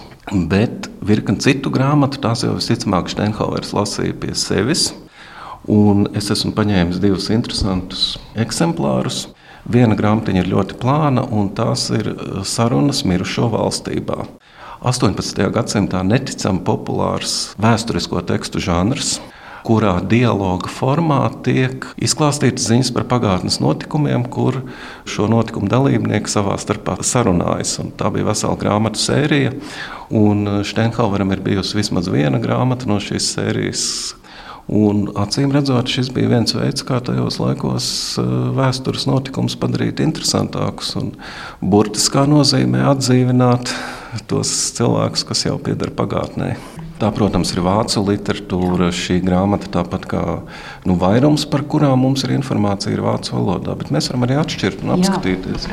Bet 0.51 0.89
virkni 1.07 1.39
citu 1.39 1.71
grāmatu, 1.71 2.19
tās 2.25 2.43
jau 2.43 2.57
visticamāk 2.57 3.07
Steinhauers 3.13 3.71
lasīja 3.77 4.17
pie 4.19 4.33
sevis. 4.35 4.89
Un 5.71 6.09
es 6.19 6.33
esmu 6.35 6.51
paņēmis 6.57 6.99
divus 6.99 7.29
interesantus 7.31 8.03
eksemplārus. 8.35 9.29
Viena 9.71 9.95
grāmatiņa 9.95 10.43
ir 10.43 10.51
ļoti 10.51 10.81
plāna, 10.83 11.23
un 11.23 11.53
tās 11.55 11.87
ir 11.95 12.11
uh, 12.17 12.41
sarunas 12.43 13.05
mirušo 13.07 13.47
valstībā. 13.55 14.25
18. 14.83 15.47
gadsimtā 15.55 16.03
neticami 16.03 16.65
populārs 16.67 17.53
vēsturisko 17.63 18.27
tekstu 18.27 18.65
žanrs 18.65 19.21
kurā 19.67 19.99
dialoga 20.05 20.71
formā 20.73 21.21
tiek 21.47 21.87
izklāstītas 22.03 22.69
ziņas 22.71 22.93
par 22.97 23.09
pagātnes 23.11 23.59
notikumiem, 23.63 24.27
kur 24.31 24.63
šo 25.09 25.29
notikumu 25.31 25.71
dalībnieki 25.73 26.31
savā 26.31 26.59
starpā 26.61 26.99
sarunājas. 27.07 27.79
Un 27.83 27.93
tā 27.99 28.13
bija 28.15 28.31
vesela 28.31 28.59
grāmatu 28.61 29.03
sērija, 29.03 29.55
un 30.15 30.63
Steinhaueram 30.67 31.35
ir 31.35 31.45
bijusi 31.45 31.79
vismaz 31.81 32.11
viena 32.13 32.41
grāmata 32.43 32.89
no 32.91 33.01
šīs 33.03 33.35
sērijas. 33.35 33.85
Un, 34.69 35.07
acīm 35.17 35.49
redzot, 35.55 35.89
šis 35.89 36.11
bija 36.13 36.29
viens 36.29 36.53
veids, 36.53 36.83
kā 36.85 36.99
tajos 37.01 37.39
laikos 37.41 37.87
eh, 38.21 38.27
vēstures 38.59 39.07
notikumus 39.09 39.57
padarīt 39.57 40.03
interesantākus 40.05 40.93
un 41.01 41.15
burtiskā 41.65 42.27
nozīmē 42.29 42.85
atdzīvināt 42.91 43.73
tos 44.29 44.53
cilvēkus, 44.77 45.25
kas 45.31 45.47
jau 45.49 45.57
pieder 45.65 45.95
pagātnē. 45.97 46.53
Tā, 46.99 47.13
protams, 47.15 47.53
ir 47.55 47.63
vācu 47.63 48.03
literatūra. 48.09 48.91
Šī 48.95 49.21
grāmata, 49.23 49.71
tāpat 49.79 50.07
kā 50.11 50.23
nu, 50.89 50.97
vairums, 50.99 51.45
par 51.47 51.63
kurām 51.71 52.03
mums 52.03 52.25
ir 52.27 52.35
informācija, 52.35 52.91
ir 52.95 53.05
vācu 53.07 53.37
valodā. 53.37 53.77
Bet 53.79 53.93
mēs 53.95 54.11
varam 54.11 54.27
arī 54.27 54.39
atšķirt 54.41 54.83
un 54.83 54.97
apskatīties. 54.97 55.69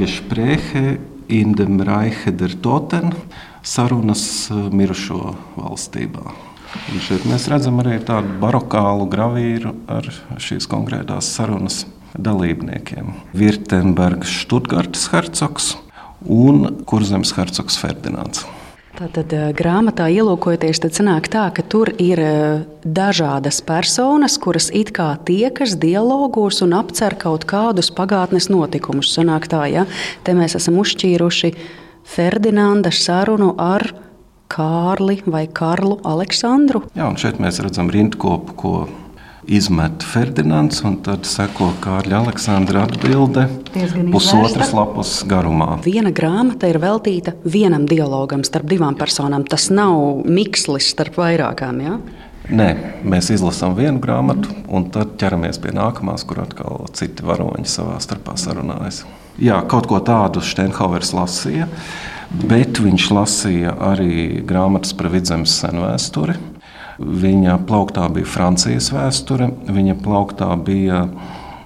Gespräche 0.00 0.96
in 1.30 1.54
dem 1.54 1.78
Reiche 1.86 2.32
der 2.34 2.56
Toten- 2.58 3.12
sarunas 3.62 4.24
eh, 4.50 4.66
mirušo 4.74 5.36
valstībā. 5.54 6.24
Un 6.90 7.02
šeit 7.04 7.26
mēs 7.28 7.46
redzam 7.52 7.78
arī 7.82 7.98
tādu 8.02 8.32
barokālu 8.42 9.06
gravīru 9.12 9.74
ar 9.86 10.08
šīs 10.40 10.66
konkrētās 10.66 11.28
sarunas 11.36 11.84
dalībniekiem. 12.18 13.12
Virtembergs, 13.36 14.32
Študgartes 14.42 15.06
hercogs 15.12 15.76
un 16.26 16.82
Kurzemes 16.88 17.34
hercogs 17.36 17.78
Ferdinands. 17.78 18.46
Tātad 19.02 19.32
eh, 19.34 19.48
grāmatā 19.58 20.04
ielūkojoties, 20.14 20.78
tad 20.84 20.94
sanāk 20.94 21.26
tā, 21.32 21.48
ka 21.50 21.64
tur 21.66 21.90
ir 21.98 22.20
eh, 22.22 22.60
dažādas 22.86 23.58
personas, 23.66 24.36
kuras 24.38 24.68
it 24.70 24.92
kā 24.94 25.08
tiekas 25.26 25.74
dialogos 25.82 26.60
un 26.62 26.76
apcer 26.78 27.16
kaut 27.18 27.42
kādus 27.50 27.90
pagātnes 27.90 28.46
notikumus. 28.52 29.10
Sanāk 29.10 29.48
tā, 29.50 29.64
ja 29.72 29.88
te 30.22 30.36
mēs 30.38 30.54
esam 30.60 30.78
uzšķīruši 30.84 31.50
Ferdinanda 32.14 32.92
sarunu 32.94 33.56
ar 33.58 33.88
Kārli 34.52 35.18
vai 35.26 35.48
Karlu 35.50 35.98
Aleksandru. 36.06 36.84
Jā, 36.94 37.08
un 37.08 37.18
šeit 37.18 37.42
mēs 37.42 37.58
redzam 37.64 37.90
rindkopu, 37.90 38.54
ko 38.54 38.76
izmet 39.46 40.02
Ferdinands, 40.02 40.82
un 40.86 40.98
tad 41.02 41.26
seko 41.26 41.72
Kārļa 41.82 42.20
Aleksandra 42.22 42.84
atbilde 42.86 43.46
pusotras 44.12 44.72
lapus 44.74 45.14
garumā. 45.28 45.76
Viena 45.84 46.12
grāmata 46.14 46.70
ir 46.70 46.78
veltīta 46.82 47.34
vienam 47.44 47.86
dialogam 47.90 48.44
starp 48.46 48.68
divām 48.70 48.96
personām. 48.98 49.46
Tas 49.48 49.68
nav 49.74 50.22
mikslis 50.28 50.92
starp 50.94 51.18
vairākām. 51.18 51.82
Ja? 51.82 51.96
Nē, 52.52 52.68
mēs 53.06 53.30
izlasām 53.34 53.74
vienu 53.78 54.02
grāmatu, 54.02 54.50
un 54.70 54.88
tad 54.94 55.16
ķeramies 55.20 55.60
pie 55.62 55.74
nākamās, 55.74 56.26
kur 56.26 56.42
atkal 56.42 56.86
citi 56.94 57.26
varoņi 57.26 57.68
savā 57.70 57.98
starpā 58.02 58.36
sarunājas. 58.38 59.04
Jā, 59.42 59.62
kaut 59.70 59.88
ko 59.88 60.02
tādu 60.04 60.42
Steinhauers 60.44 61.14
lasīja, 61.16 61.68
bet 62.50 62.82
viņš 62.82 63.10
lasīja 63.14 63.76
arī 63.92 64.42
grāmatas 64.46 64.92
par 64.98 65.08
vidzemes 65.14 65.54
senu 65.62 65.86
vēsturi 65.86 66.36
Viņa 67.02 67.56
plauktā 67.66 68.04
bija 68.14 68.28
Francijas 68.28 68.92
vēsture, 68.94 69.48
viņa 69.66 69.96
plauktā 70.04 70.48
bija 70.62 71.02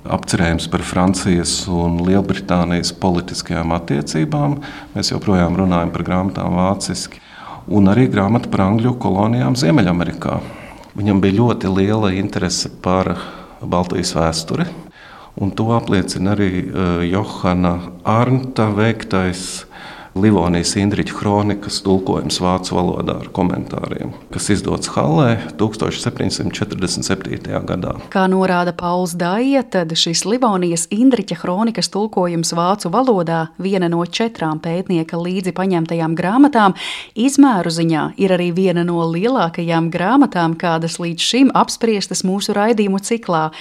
apcerējums 0.08 0.68
par 0.72 0.84
Francijas 0.86 1.52
un 1.68 1.98
Lielbritānijas 2.06 2.94
politiskajām 3.02 3.74
attiecībām. 3.76 4.56
Mēs 4.94 5.12
joprojām 5.12 5.58
runājam 5.58 5.92
par 5.92 6.06
grāmatām 6.06 6.56
vāciski, 6.56 7.20
un 7.68 7.90
arī 7.92 8.06
grāmata 8.12 8.48
par 8.52 8.64
Angļu 8.68 8.94
kolonijām 9.02 9.58
Ziemeļamerikā. 9.58 10.38
Viņam 10.96 11.20
bija 11.20 11.40
ļoti 11.42 11.72
liela 11.76 12.14
interese 12.16 12.70
par 12.82 13.12
Baltijas 13.60 14.14
vēsturi, 14.16 14.64
un 15.36 15.52
to 15.52 15.68
apliecina 15.76 16.32
arī 16.32 16.50
uh, 16.64 17.02
Johana 17.04 17.76
Arnta 18.08 18.70
veiktais 18.72 19.65
Livonijas 20.16 20.76
Indriča 20.76 21.14
kronikas 21.18 21.82
tulkojums 21.84 22.38
vācu 22.40 22.78
valodā 22.78 23.18
ar 23.20 23.26
komentāriem, 23.36 24.14
kas 24.32 24.46
izdots 24.54 24.88
Hallē 24.94 25.34
1747. 25.60 27.52
gadā. 27.68 27.92
Kā 28.08 28.24
norāda 28.32 28.72
Pauls 28.72 29.12
Dāja, 29.12 29.60
tad 29.68 29.92
šis 29.92 30.24
Livonijas 30.24 30.88
Indriča 30.94 31.36
kronikas 31.36 31.92
tulkojums 31.92 32.54
vācu 32.56 32.88
valodā, 32.94 33.52
viena 33.60 33.92
no 33.92 34.00
četrām 34.08 34.56
pētnieka 34.64 35.20
līdzi 35.20 35.52
paņemtajām 35.52 36.16
grāmatām, 36.16 36.72
izmēru 37.12 37.68
ziņā 37.76 38.16
ir 38.16 38.32
arī 38.38 38.56
viena 38.56 38.88
no 38.88 39.04
lielākajām 39.12 39.92
grāmatām, 39.92 40.56
kādas 40.56 40.96
līdz 40.96 41.20
šim 41.20 41.52
apspriestas 41.52 42.24
mūsu 42.24 42.56
raidījumu 42.56 43.04
ciklā. 43.04 43.52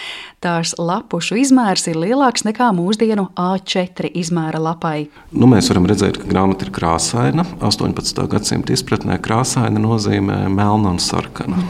Tās 0.46 0.76
lapušu 0.78 1.40
izmērs 1.42 1.88
ir 1.90 1.96
lielāks 1.98 2.44
nekā 2.46 2.68
mūsdienu 2.78 3.32
A4 3.34 4.12
izmēra 4.22 4.60
lapai. 4.62 5.08
Nu, 5.34 5.48
mēs 5.50 5.72
varam 5.72 5.88
redzēt, 5.90 6.20
ka 6.22 6.30
grāmata 6.30 6.68
ir 6.68 6.70
krāsaina. 6.76 7.48
18. 7.66 8.22
gadsimta 8.30 8.76
izpratnē 8.76 9.18
krāsaina 9.26 9.82
nozīmē 9.82 10.44
melna 10.54 10.92
un 10.94 11.02
sarkana. 11.02 11.64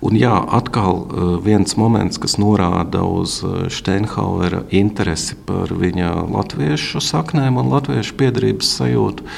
Un 0.00 0.16
jā, 0.16 0.32
atkal 0.56 1.02
eh, 1.04 1.28
viens 1.44 1.76
moments, 1.76 2.16
kas 2.22 2.38
norāda 2.40 3.02
uz 3.04 3.42
Steinhauera 3.76 4.62
eh, 4.62 4.78
interesi 4.80 5.36
par 5.44 5.74
viņa 5.76 6.14
latviešu 6.32 7.04
saknēm 7.04 7.60
un 7.60 7.68
latviešu 7.74 8.16
piedarības 8.16 8.72
sajūtu, 8.78 9.28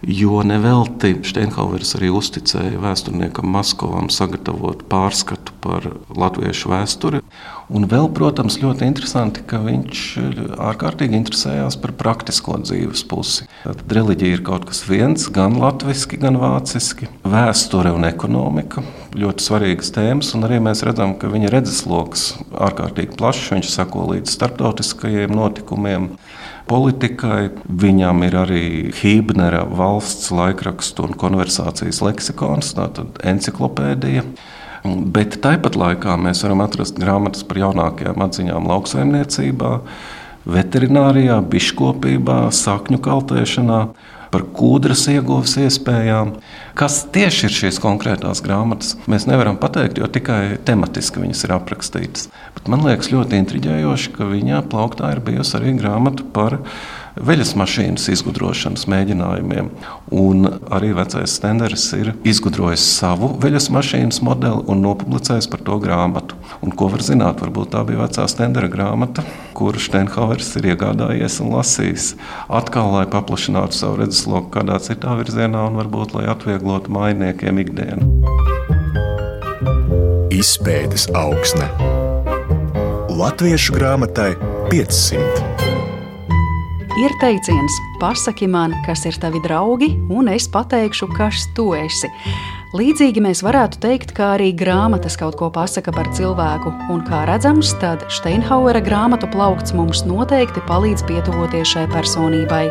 Jo 0.00 0.40
nevelti 0.46 1.12
Steinhauers 1.28 1.92
arī 1.98 2.08
uzticēja 2.16 2.78
vēsturniekam 2.80 3.50
Maskovam 3.52 4.08
sagatavot 4.08 4.86
pārskatu 4.88 5.52
par 5.60 5.90
latviešu 6.16 6.70
vēsturi. 6.72 7.20
Un 7.70 7.84
vēl, 7.86 8.08
protams, 8.16 8.56
ļoti 8.62 8.88
interesanti, 8.88 9.44
ka 9.46 9.60
viņš 9.62 10.04
ārkārtīgi 10.70 11.18
interesējās 11.20 11.76
par 11.82 11.92
praktisko 12.00 12.56
dzīves 12.64 13.04
pusi. 13.10 13.44
Tad 13.66 13.84
reliģija 13.92 14.38
ir 14.38 14.44
kaut 14.46 14.64
kas 14.70 14.80
viens, 14.88 15.28
gan 15.30 15.60
latviešu, 15.60 16.16
gan 16.24 16.40
vāciski. 16.40 17.10
Vēsture 17.28 17.92
un 17.94 18.08
ekonomika 18.08 18.82
ļoti 19.20 19.44
svarīgas 19.44 19.92
tēmas, 19.94 20.32
un 20.34 20.48
arī 20.48 20.62
mēs 20.64 20.82
redzam, 20.86 21.12
ka 21.20 21.30
viņa 21.30 21.52
redzesloks 21.52 22.26
ārkārtīgi 22.56 23.20
plašs. 23.20 23.52
Viņš 23.52 23.70
sako 23.76 24.08
līdz 24.14 24.32
starptautiskajiem 24.32 25.36
notikumiem 25.36 26.14
politikai. 26.70 27.50
Viņam 27.66 28.22
ir 28.26 28.36
arī 28.44 28.64
Hībnera 29.00 29.64
valsts 29.66 30.30
laikrakstu 30.34 31.08
un 31.08 31.18
konversācijas 31.18 32.00
leksikons, 32.06 32.74
tātad 32.78 33.18
enciklopēdija. 33.26 34.24
Bet 34.84 35.40
tāpat 35.44 35.76
laikā 35.76 36.14
mēs 36.20 36.44
varam 36.46 36.62
atrast 36.64 36.96
grāmatas 37.00 37.44
par 37.44 37.60
jaunākajām 37.60 38.22
atziņām 38.24 38.70
lauksaimniecībā, 38.70 39.74
veterinārijā, 40.50 41.36
biškopībā, 41.52 42.38
sakņu 42.56 43.02
kaltēšanā 43.04 43.82
par 44.30 44.46
kūdras 44.56 45.04
ieguves 45.10 45.56
iespējām. 45.60 46.36
Kas 46.78 47.02
tieši 47.12 47.46
ir 47.48 47.56
šīs 47.56 47.80
konkrētās 47.82 48.42
grāmatas, 48.44 48.94
mēs 49.10 49.26
nevaram 49.28 49.58
pateikt, 49.60 49.98
jo 50.00 50.08
tikai 50.10 50.60
tematiski 50.66 51.22
viņas 51.22 51.44
ir 51.46 51.54
aprakstītas. 51.56 52.30
Bet 52.56 52.70
man 52.70 52.86
liekas 52.86 53.10
ļoti 53.12 53.40
intriģējoši, 53.42 54.14
ka 54.16 54.30
viņā 54.30 54.62
plauktā 54.70 55.12
ir 55.16 55.22
bijusi 55.26 55.56
arī 55.58 55.74
grāmata 55.80 56.26
par 56.34 56.60
veļas 57.26 57.52
mašīnas 57.58 58.08
izgudrošanas 58.14 58.86
mēģinājumiem. 58.90 59.70
Un 60.16 60.48
arī 60.72 60.92
vecais 60.96 61.36
Stenders 61.38 61.86
ir 61.96 62.12
izgudrojis 62.26 62.84
savu 62.98 63.32
veļas 63.42 63.70
mašīnas 63.74 64.20
modeli 64.26 64.64
un 64.70 64.82
nopublicējis 64.84 65.50
par 65.52 65.64
to 65.66 65.78
grāmatu. 65.82 66.38
Un 66.64 66.74
ko 66.76 66.90
var 66.92 67.04
zināt? 67.04 67.42
Varbūt 67.44 67.72
tā 67.74 67.84
bija 67.88 68.02
vecā 68.04 68.26
Stendera 68.30 68.70
grāmata, 68.72 69.24
kuru 69.56 69.80
Steinhauers 69.80 70.50
ir 70.60 70.72
iegādājies 70.72 71.40
un 71.44 71.54
lasījis. 71.56 72.14
Atkal, 72.60 72.92
lai 72.96 73.06
paplašinātu 73.10 73.78
savu 73.78 74.00
redzesloku 74.02 74.52
kādā 74.56 74.80
citā 74.82 75.16
virzienā 75.20 75.68
un 75.70 75.78
varbūt 75.80 76.16
lai 76.18 76.26
atvieglotu 76.32 76.92
mainiekiem 76.96 77.62
ikdienu. 77.64 78.10
Izpētes 80.40 81.08
augsne 81.18 81.68
Latviešu 83.20 83.74
grāmatai 83.76 84.30
500. 84.70 85.99
Ir 86.98 87.12
teiciens, 87.20 87.70
pasaki 88.00 88.48
man, 88.50 88.72
kas 88.82 89.04
ir 89.06 89.14
tavi 89.22 89.38
draugi, 89.44 89.92
un 90.10 90.26
es 90.32 90.48
pateikšu, 90.50 91.06
kas 91.14 91.44
tu 91.54 91.68
esi. 91.78 92.08
Līdzīgi 92.74 93.22
mēs 93.22 93.44
varētu 93.46 93.78
teikt, 93.82 94.10
ka 94.16 94.32
arī 94.34 94.48
grāmatas 94.58 95.14
kaut 95.18 95.36
ko 95.38 95.52
pasaka 95.54 95.94
par 95.94 96.10
cilvēku, 96.14 96.72
un 96.90 97.04
kā 97.06 97.20
redzams, 97.30 97.70
tad 97.78 98.02
Steinhauera 98.10 98.82
grāmatu 98.82 99.30
plaukts 99.30 99.74
mums 99.74 100.02
noteikti 100.06 100.62
palīdz 100.66 101.06
pietuvoties 101.06 101.76
šai 101.76 101.86
personībai. 101.94 102.64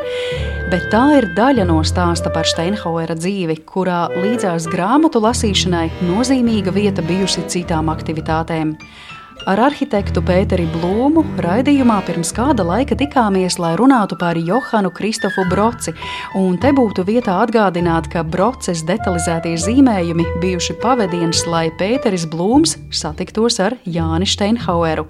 Bet 0.71 0.89
tā 0.91 1.05
ir 1.21 1.29
daļa 1.39 1.69
no 1.71 1.79
stāsta 1.87 2.31
par 2.35 2.47
Steinhauera 2.47 3.15
dzīvi, 3.15 3.61
kurā 3.71 4.09
līdzās 4.19 4.67
grāmatu 4.71 5.23
lasīšanai 5.23 5.87
nozīmīga 6.11 6.75
vieta 6.75 7.07
bijusi 7.07 7.47
citām 7.47 7.87
aktivitātēm. 7.95 8.75
Ar 9.47 9.59
arhitektu 9.69 10.19
Pēteri 10.25 10.65
Blūmu 10.67 11.21
raidījumā 11.39 12.01
pirms 12.03 12.33
kāda 12.35 12.65
laika 12.67 12.97
tikāmies, 12.99 13.55
lai 13.61 13.71
runātu 13.79 14.17
par 14.19 14.35
Johanu 14.35 14.91
Kristofu 14.91 15.45
Broci. 15.47 15.93
Un 16.35 16.57
te 16.59 16.73
būtu 16.75 17.05
vietā 17.07 17.37
atgādināt, 17.45 18.09
ka 18.11 18.25
Broces 18.27 18.83
detalizētie 18.87 19.55
zīmējumi 19.63 20.25
bijuši 20.43 20.75
pavadiens, 20.83 21.45
lai 21.47 21.69
Pēteris 21.79 22.27
Blūms 22.27 22.75
satiktos 22.91 23.61
ar 23.63 23.77
Jāni 23.87 24.27
Steinhaueru. 24.27 25.07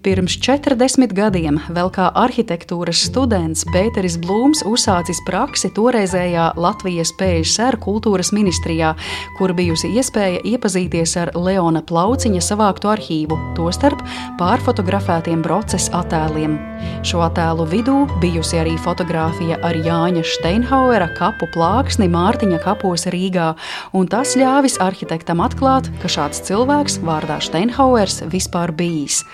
Pirms 0.00 0.38
40 0.40 1.12
gadiem, 1.12 1.58
vēl 1.76 1.90
kā 1.92 2.06
arhitektūras 2.16 3.02
students, 3.04 3.66
Pēteris 3.68 4.14
Blūms 4.22 4.62
uzsācis 4.64 5.20
praksi 5.26 5.68
toreizējā 5.76 6.46
Latvijas 6.56 7.12
PSR 7.20 7.76
kultūras 7.84 8.30
ministrijā, 8.32 8.94
kur 9.36 9.52
bijusi 9.52 9.92
iespēja 9.92 10.40
iepazīties 10.54 11.14
ar 11.20 11.34
Leona 11.36 11.84
Plauciņa 11.84 12.40
savāktu 12.48 12.88
arhīvu, 12.94 13.36
tostarp 13.60 14.00
pārfotografētiem 14.40 15.44
procesu 15.44 15.92
attēliem. 16.00 16.56
Šo 17.04 17.20
attēlu 17.28 17.68
vidū 17.68 18.00
bijusi 18.24 18.56
arī 18.64 18.78
fotografija 18.80 19.60
ar 19.60 19.76
Jāņa 19.84 20.24
Steinhauera 20.32 21.12
kapu 21.20 21.44
plāksni 21.52 22.08
Mārtiņa 22.08 22.64
kapos 22.64 23.04
Rīgā, 23.12 23.52
un 23.92 24.08
tas 24.08 24.32
ļāvis 24.40 24.80
arhitektam 24.80 25.44
atklāt, 25.44 25.92
ka 26.00 26.08
šāds 26.08 26.40
cilvēks 26.48 27.02
vārdā 27.04 27.42
Steinhauers 27.44 28.22
vispār 28.32 28.72
bijis. 28.72 29.26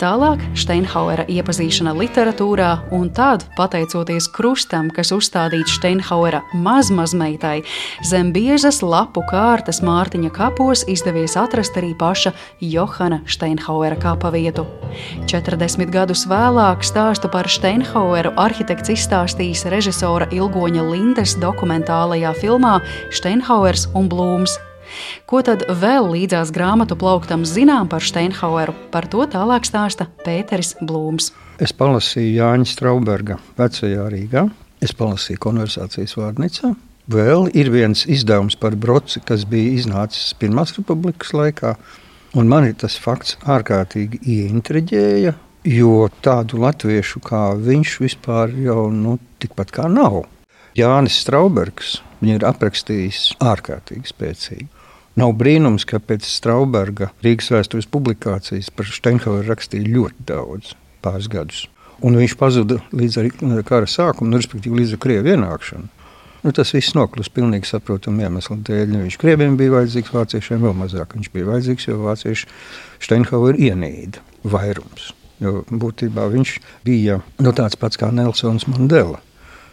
Tālāk 0.00 0.40
Steinhauera 0.58 1.24
iepazīšana 1.30 1.92
literatūrā, 1.96 2.70
un 2.94 3.10
tad, 3.14 3.44
pateicoties 3.58 4.28
krustam, 4.34 4.88
kas 4.94 5.12
uzstādīts 5.14 5.76
Steinhauera 5.78 6.42
mazmazmeitai, 6.64 7.62
zem 8.06 8.32
biezas 8.34 8.80
lapu 8.82 9.22
kārtas 9.28 9.82
Mārtiņa 9.84 10.32
kapos 10.34 10.86
izdevies 10.90 11.36
atrast 11.40 11.76
arī 11.78 11.92
paša 11.98 12.32
Johana 12.62 13.20
Steinhauera 13.26 13.98
kapa 14.00 14.32
vietu. 14.34 14.66
40 15.30 15.92
gadus 15.92 16.26
vēlāk 16.30 16.84
stāstu 16.86 17.30
par 17.32 17.50
Steinhaueru 17.52 18.34
arhitekts 18.40 18.94
izstāstījis 18.96 19.66
režisora 19.72 20.28
Ilgoņa 20.32 20.88
Lindes 20.90 21.36
dokumentālajā 21.42 22.34
filmā 22.40 22.78
Steinhauers 23.12 23.88
un 23.94 24.10
Blūms 24.12 24.58
Ko 25.30 25.42
tad 25.46 25.64
vēl 25.68 26.08
līdzās 26.12 26.52
grāmatu 26.54 26.96
plauktam 26.98 27.46
zinām 27.48 27.90
par 27.92 28.04
Steinhaueru? 28.04 28.74
Par 28.92 29.08
to 29.10 29.26
tālāk 29.30 29.66
stāsta 29.68 30.08
Pēteris 30.24 30.76
Blūms. 30.80 31.32
Es 31.62 31.74
palasīju 31.76 32.38
Jāņa 32.40 32.68
Strauberga 32.68 33.38
vecajā 33.58 34.08
Rīgā, 34.12 34.46
es 34.82 34.94
palasīju 34.98 35.42
konversācijas 35.42 36.16
vārnīcā. 36.18 36.74
Vēl 37.12 37.48
ir 37.58 37.68
viens 37.74 38.04
izdevums 38.06 38.54
par 38.54 38.76
broci, 38.78 39.20
kas 39.26 39.42
bija 39.48 39.74
iznācis 39.80 40.34
Pirmās 40.38 40.76
republikas 40.76 41.32
laikā. 41.34 41.74
Un 42.38 42.48
man 42.48 42.64
tas 42.78 42.94
fakts 42.96 43.34
ārkārtīgi 43.44 44.22
ieintriģēja, 44.22 45.34
jo 45.68 45.96
tādu 46.24 46.62
latviešu 46.62 47.20
kā 47.26 47.50
viņš 47.58 47.96
vispār 48.00 48.54
jau 48.64 48.86
nu, 48.94 49.18
tikpat 49.42 49.74
kā 49.74 49.88
nav. 49.90 50.22
Jānis 50.78 51.18
Straubergs 51.20 51.98
viņu 52.22 52.38
ir 52.38 52.46
aprakstījis 52.48 53.34
ārkārtīgi 53.42 54.08
spēcīgi. 54.08 54.68
Nav 55.20 55.34
brīnums, 55.36 55.84
ka 55.84 56.00
pēc 56.00 56.24
Strauberga 56.24 57.10
Rīgas 57.24 57.50
vēstures 57.52 57.88
publikācijas 57.92 58.70
par 58.72 58.88
Steinhaueru 58.88 59.44
rakstīja 59.50 59.90
ļoti 59.92 60.24
daudz, 60.30 60.72
pāris 61.04 61.28
gadus. 61.32 61.66
Un 62.02 62.16
viņš 62.18 62.34
pazuda 62.40 62.78
līdz 62.96 63.18
ar 63.20 63.28
kara 63.68 63.86
sākumu, 63.90 64.32
nu, 64.32 64.40
respektīvi 64.40 64.80
līdz 64.80 64.96
Krievijas 65.02 65.36
ienākšanu. 65.36 65.90
Nu, 66.42 66.50
tas 66.50 66.72
viss 66.74 66.96
nokļuva 66.96 67.30
pilnīgi 67.36 67.68
saprotamu 67.70 68.24
iemeslu 68.24 68.56
dēļ. 68.66 68.88
Nu, 68.90 69.02
viņš 69.04 69.18
krieviem 69.22 69.54
bija 69.60 69.76
vajadzīgs, 69.76 70.10
vāciešiem 70.16 70.64
vēl 70.64 70.72
mazāk. 70.80 71.14
Viņš 71.14 71.28
bija 71.34 71.50
vajadzīgs, 71.52 71.86
jo 71.86 72.00
vācieši 72.02 72.48
Steinhaueru 73.04 73.62
ienīda 73.68 74.24
vairums. 74.42 75.12
Jo 75.42 75.60
būtībā 75.70 76.26
viņš 76.32 76.56
bija 76.88 77.20
nu, 77.42 77.52
tāds 77.54 77.78
pats 77.78 78.00
kā 78.00 78.10
Nelsons 78.14 78.66
Mandela. 78.70 79.20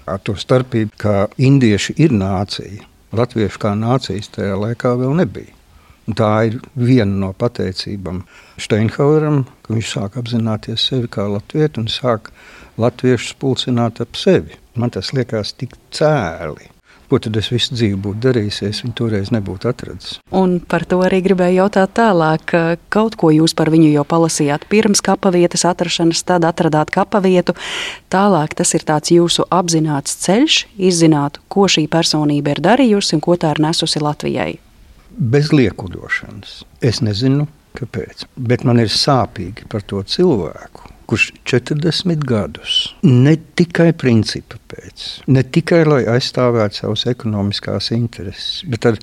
Ar 0.10 0.22
to 0.22 0.36
starpību, 0.38 0.94
ka 1.02 1.16
indieši 1.42 1.96
ir 2.06 2.14
nācija, 2.14 2.86
Latviešu 3.16 3.62
kā 3.64 3.74
nācijas 3.78 4.30
tajā 4.36 4.58
laikā 4.60 4.94
vēl 5.00 5.16
nebija. 5.18 5.56
Un 6.10 6.18
tā 6.18 6.30
ir 6.50 6.58
viena 6.74 7.20
no 7.22 7.30
pateicībām 7.38 8.24
Steinhaueram, 8.58 9.44
ka 9.66 9.76
viņš 9.76 9.92
sāk 9.94 10.18
apzināties 10.22 10.88
sevi 10.90 11.10
kā 11.12 11.28
latviešu 11.30 11.84
un 11.84 11.90
sāk 11.94 12.32
latviešus 12.82 13.36
pulcināt 13.42 14.02
ap 14.02 14.18
sevi. 14.18 14.58
Man 14.74 14.94
tas 14.96 15.14
liekas 15.14 15.54
tik 15.58 15.78
cēli. 15.94 16.70
Ko 17.10 17.18
tad 17.18 17.38
es 17.42 17.48
visu 17.50 17.74
dzīvi 17.74 17.98
būtu 18.04 18.22
darījis, 18.22 18.58
ja 18.62 18.70
viņu 18.70 18.94
toreiz 18.98 19.32
nebūtu 19.34 19.70
atradzis? 19.72 20.20
Un 20.36 20.60
par 20.62 20.84
to 20.86 21.00
arī 21.02 21.24
gribēju 21.26 21.64
jautāt 21.64 21.96
tālāk. 21.98 22.54
Kaut 22.94 23.18
ko 23.18 23.32
jūs 23.34 23.56
par 23.58 23.72
viņu 23.74 23.88
jau 23.90 24.04
palasījāt 24.06 24.68
pirms 24.70 25.02
kapavietas 25.06 25.66
atrašanas, 25.66 26.22
tad 26.30 26.46
atradāt 26.46 26.94
kapavietu. 26.94 27.56
Tālāk 28.14 28.54
tas 28.60 28.76
ir 28.78 28.86
tāds 28.86 29.10
jūsu 29.16 29.48
apzināts 29.50 30.20
ceļš, 30.22 30.60
izzināt, 30.78 31.42
ko 31.50 31.66
šī 31.66 31.88
personība 31.90 32.54
ir 32.54 32.62
darījusi 32.70 33.18
un 33.18 33.26
ko 33.26 33.40
tā 33.42 33.56
ir 33.56 33.64
nesusi 33.66 34.04
Latvijai. 34.06 34.52
Bez 35.10 35.50
liekuļošanas. 35.50 36.54
Es 36.86 37.02
nezinu, 37.02 37.50
kāpēc, 37.80 38.28
bet 38.38 38.70
man 38.70 38.86
ir 38.86 38.94
sāpīgi 38.94 39.66
par 39.72 39.82
to 39.82 40.06
cilvēku 40.06 40.89
kurš 41.10 41.32
40 41.50 42.26
gadus 42.30 42.76
ne 43.06 43.34
tikai 43.58 43.92
principa 43.98 44.60
pēc, 44.70 45.08
ne 45.34 45.44
tikai 45.44 45.82
lai 45.88 46.04
aizstāvētu 46.16 46.84
savas 46.84 47.08
ekonomiskās 47.10 47.90
intereses, 47.96 48.62
bet 48.70 48.86
ar 48.86 49.00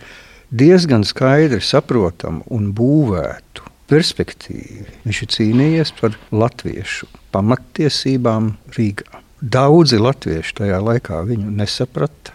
diezgan 0.50 1.04
skaidri 1.06 1.60
saprotamu 1.64 2.46
un 2.54 2.70
būvētu 2.76 3.66
perspektīvu. 3.90 4.86
Viņš 5.06 5.22
ir 5.22 5.32
cīnījies 5.36 5.92
par 6.00 6.16
latviešu 6.34 7.10
pamattiesībām 7.34 8.54
Rīgā. 8.76 9.22
Daudzi 9.42 9.98
latvieši 10.00 10.56
tajā 10.62 10.80
laikā 10.82 11.20
viņu 11.28 11.52
nesaprata. 11.58 12.34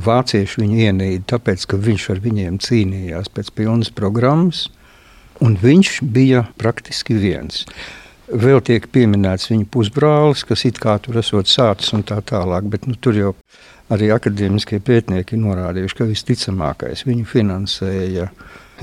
Vācieši 0.00 0.62
viņu 0.62 0.82
ienīda, 0.86 1.24
tāpēc, 1.34 1.66
ka 1.70 1.78
viņš 1.80 2.04
ar 2.14 2.20
viņiem 2.24 2.58
cīnījās 2.62 3.30
pēc 3.34 3.50
pilnas 3.56 3.90
programmas, 3.94 4.68
un 5.44 5.56
viņš 5.60 5.96
bija 6.14 6.44
praktiski 6.60 7.16
viens. 7.18 7.64
Vēl 8.30 8.60
tiek 8.62 8.84
pieminēts 8.94 9.48
viņa 9.50 9.66
pusbrālis, 9.74 10.44
kas 10.46 10.62
it 10.68 10.78
kā 10.78 10.94
tur 11.02 11.18
esot 11.18 11.50
sācis 11.50 11.90
un 11.96 12.04
tā 12.06 12.20
tālāk, 12.22 12.68
bet 12.70 12.86
nu, 12.86 12.94
tur 12.94 13.16
jau 13.18 13.32
arī 13.90 14.12
akadēmiskie 14.14 14.78
pētnieki 14.86 15.38
norādījuši, 15.40 15.96
ka 15.98 16.06
visticamākais 16.06 17.02
viņu 17.08 17.26
finansēja 17.26 18.28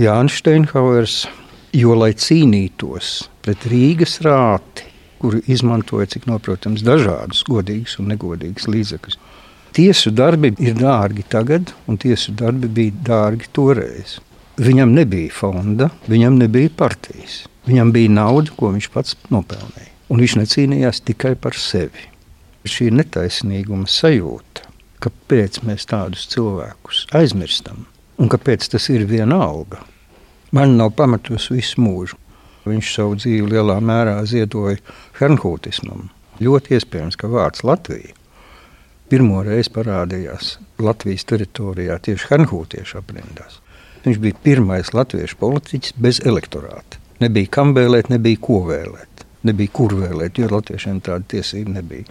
Jānis 0.04 0.42
Steinhauers, 0.42 1.22
jo, 1.72 1.96
lai 1.96 2.12
cīnītos 2.12 3.14
pret 3.46 3.64
Rīgas 3.72 4.20
rāti, 4.28 4.90
kuri 5.22 5.40
izmantoja, 5.48 6.10
cik 6.12 6.28
noprotams, 6.28 6.84
dažādus 6.84 7.46
godīgus 7.48 7.98
un 8.02 8.12
negodīgus 8.12 8.68
līdzekļus. 8.68 9.20
Tiesu 9.78 10.12
darbi 10.12 10.52
ir 10.60 10.76
dārgi 10.76 11.24
tagad, 11.30 11.72
un 11.88 12.00
tiesu 12.02 12.36
darbi 12.36 12.68
bija 12.68 13.00
dārgi 13.14 13.48
toreiz. 13.56 14.18
Viņam 14.60 14.92
nebija 14.98 15.32
fonda, 15.32 15.92
viņam 16.12 16.36
nebija 16.42 16.74
partijas. 16.76 17.46
Viņam 17.68 17.92
bija 17.96 18.14
nauda, 18.14 18.54
ko 18.56 18.72
viņš 18.76 18.88
pats 18.94 19.18
nopelnīja. 19.34 19.92
Un 20.08 20.24
viņš 20.24 20.38
necīnījās 20.40 21.04
tikai 21.04 21.34
par 21.36 21.58
sevi. 21.60 22.08
Šī 22.68 22.90
netaisnīguma 22.96 23.88
sajūta, 23.92 24.64
kāpēc 25.04 25.62
mēs 25.68 25.88
tādus 25.88 26.26
cilvēkus 26.32 27.06
aizmirstam 27.16 27.86
un 28.18 28.32
kāpēc 28.32 28.66
tas 28.74 28.90
ir 28.94 29.06
viena 29.10 29.40
alga, 29.46 29.82
man 30.56 30.76
nav 30.80 30.94
pamatus 30.98 31.52
visu 31.54 31.82
mūžu. 31.84 32.18
Viņš 32.68 32.94
savu 32.98 33.16
dzīvi 33.16 33.54
lielā 33.54 33.78
mērā 33.80 34.18
ziedoja 34.28 34.82
hernhūtismam. 35.20 36.10
Ļoti 36.44 36.76
iespējams, 36.76 37.16
ka 37.16 37.30
vārds 37.32 37.64
Latvija 37.64 38.12
pirmo 39.08 39.40
reizi 39.46 39.72
parādījās 39.72 40.58
Latvijas 40.84 41.24
teritorijā 41.30 41.96
tieši 42.04 42.28
hernhūtiešu 42.34 43.00
aprindās. 43.00 43.62
Viņš 44.04 44.20
bija 44.24 44.40
pirmais 44.44 44.92
latviešu 44.96 45.40
politiķis 45.40 45.96
bez 46.04 46.20
elektorāta. 46.28 47.00
Nebija 47.24 47.50
kam 47.58 47.74
vēlēt, 47.78 48.12
nebija 48.14 48.40
ko 48.42 48.62
vēlēt. 48.68 49.24
Nebija 49.48 49.74
kur 49.74 49.94
vēlēt, 49.98 50.38
jo 50.42 50.50
latviešiem 50.52 51.00
tāda 51.06 51.26
tiesība 51.34 51.78
nebija. 51.78 52.06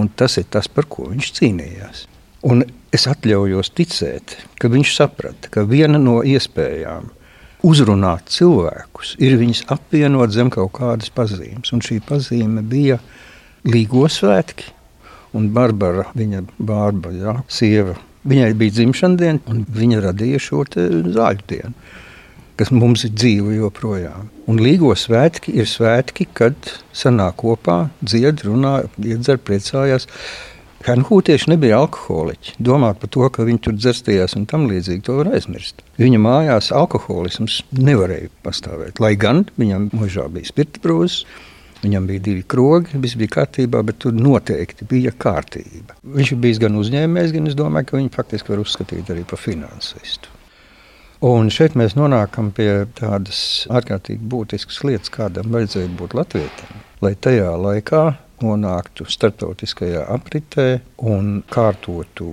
Un 0.00 0.10
tas 0.16 0.36
ir 0.40 0.48
tas, 0.52 0.68
par 0.68 0.88
ko 0.90 1.06
viņš 1.10 1.30
cīnījās. 1.38 2.04
Un 2.50 2.64
es 2.92 3.06
atļaujos 3.08 3.72
ticēt, 3.76 4.36
ka 4.60 4.70
viņš 4.72 4.92
saprata, 4.96 5.50
ka 5.52 5.64
viena 5.68 6.00
no 6.00 6.20
iespējām 6.26 7.10
uzrunāt 7.66 8.30
cilvēkus 8.32 9.14
ir 9.20 9.36
viņus 9.40 9.66
apvienot 9.72 10.32
zem 10.32 10.52
kaut 10.52 10.72
kādas 10.78 11.12
pazīmes. 11.12 11.72
Un 11.76 11.84
šī 11.84 12.00
pazīme 12.04 12.64
bija 12.64 13.00
Līgo 13.68 14.06
svētki. 14.08 14.72
Un 15.36 15.50
Barbara, 15.54 16.08
viņa 16.16 16.40
bārba, 16.58 17.12
ja, 17.14 17.36
sieva, 17.46 17.92
viņai 18.26 18.54
bija 18.58 18.74
dzimšanas 18.80 19.20
diena, 19.20 19.42
un 19.52 19.60
viņa 19.68 20.00
radīja 20.08 20.40
šo 20.42 20.64
zāļu 20.74 21.44
dienu 21.52 21.76
kas 22.60 22.70
mums 22.76 23.06
ir 23.08 23.14
dzīve 23.16 23.56
joprojām. 23.56 24.28
Un 24.50 24.60
Līgo 24.60 24.92
svētki 24.98 25.54
ir 25.56 25.68
svētki, 25.70 26.28
kad 26.36 26.74
sanāk 26.92 27.38
kopā, 27.40 27.86
dzied, 28.04 28.44
runā, 28.44 28.82
iedzer, 29.00 29.40
priecājās. 29.40 30.08
Hanhūtieši 30.84 31.50
nebija 31.52 31.78
alkoholiķi. 31.82 32.54
Domāt 32.64 33.00
par 33.02 33.10
to, 33.12 33.26
ka 33.32 33.44
viņi 33.44 33.60
tur 33.66 33.76
dzerstījās 33.76 34.36
un 34.38 34.46
tam 34.48 34.64
līdzīgi, 34.68 35.04
to 35.08 35.18
var 35.18 35.32
aizmirst. 35.36 35.84
Viņa 36.00 36.20
mājās 36.24 36.70
alkoholisms 36.76 37.60
nevarēja 37.76 38.32
pastāvēt. 38.44 39.00
Lai 39.00 39.12
gan 39.20 39.44
viņam 39.60 39.90
mūžā 39.96 40.28
bija 40.32 40.52
spirtbrūzes, 40.52 41.24
Viņam 41.80 42.04
bija 42.10 42.20
divi 42.20 42.42
krogi, 42.44 42.98
viss 43.00 43.16
bija 43.16 43.38
kārtībā, 43.38 43.80
bet 43.88 44.02
tur 44.04 44.12
noteikti 44.12 44.84
bija 44.88 45.14
kārtība. 45.16 45.96
Viņš 46.04 46.34
bija 46.42 46.66
gan 46.66 46.76
uzņēmējs, 46.76 47.32
gan 47.32 47.48
es 47.48 47.56
domāju, 47.56 47.88
ka 47.88 47.96
viņu 47.96 48.12
faktiski 48.12 48.52
var 48.52 48.60
uzskatīt 48.60 49.08
arī 49.14 49.24
par 49.28 49.40
finansistu. 49.40 50.29
Un 51.20 51.50
šeit 51.52 51.74
mēs 51.76 51.98
nonākam 51.98 52.48
pie 52.56 52.86
tādas 52.96 53.66
ārkārtīgi 53.68 54.24
būtiskas 54.32 54.80
lietas, 54.88 55.12
kādam 55.12 55.52
vajadzēja 55.52 55.92
būt 55.98 56.16
Latvijam. 56.16 56.78
Lai 57.04 57.12
tajā 57.12 57.50
laikā 57.60 58.04
nonāktu 58.40 59.04
starptautiskajā 59.04 60.06
apritē 60.14 60.66
un 61.10 61.42
kārtotu 61.52 62.30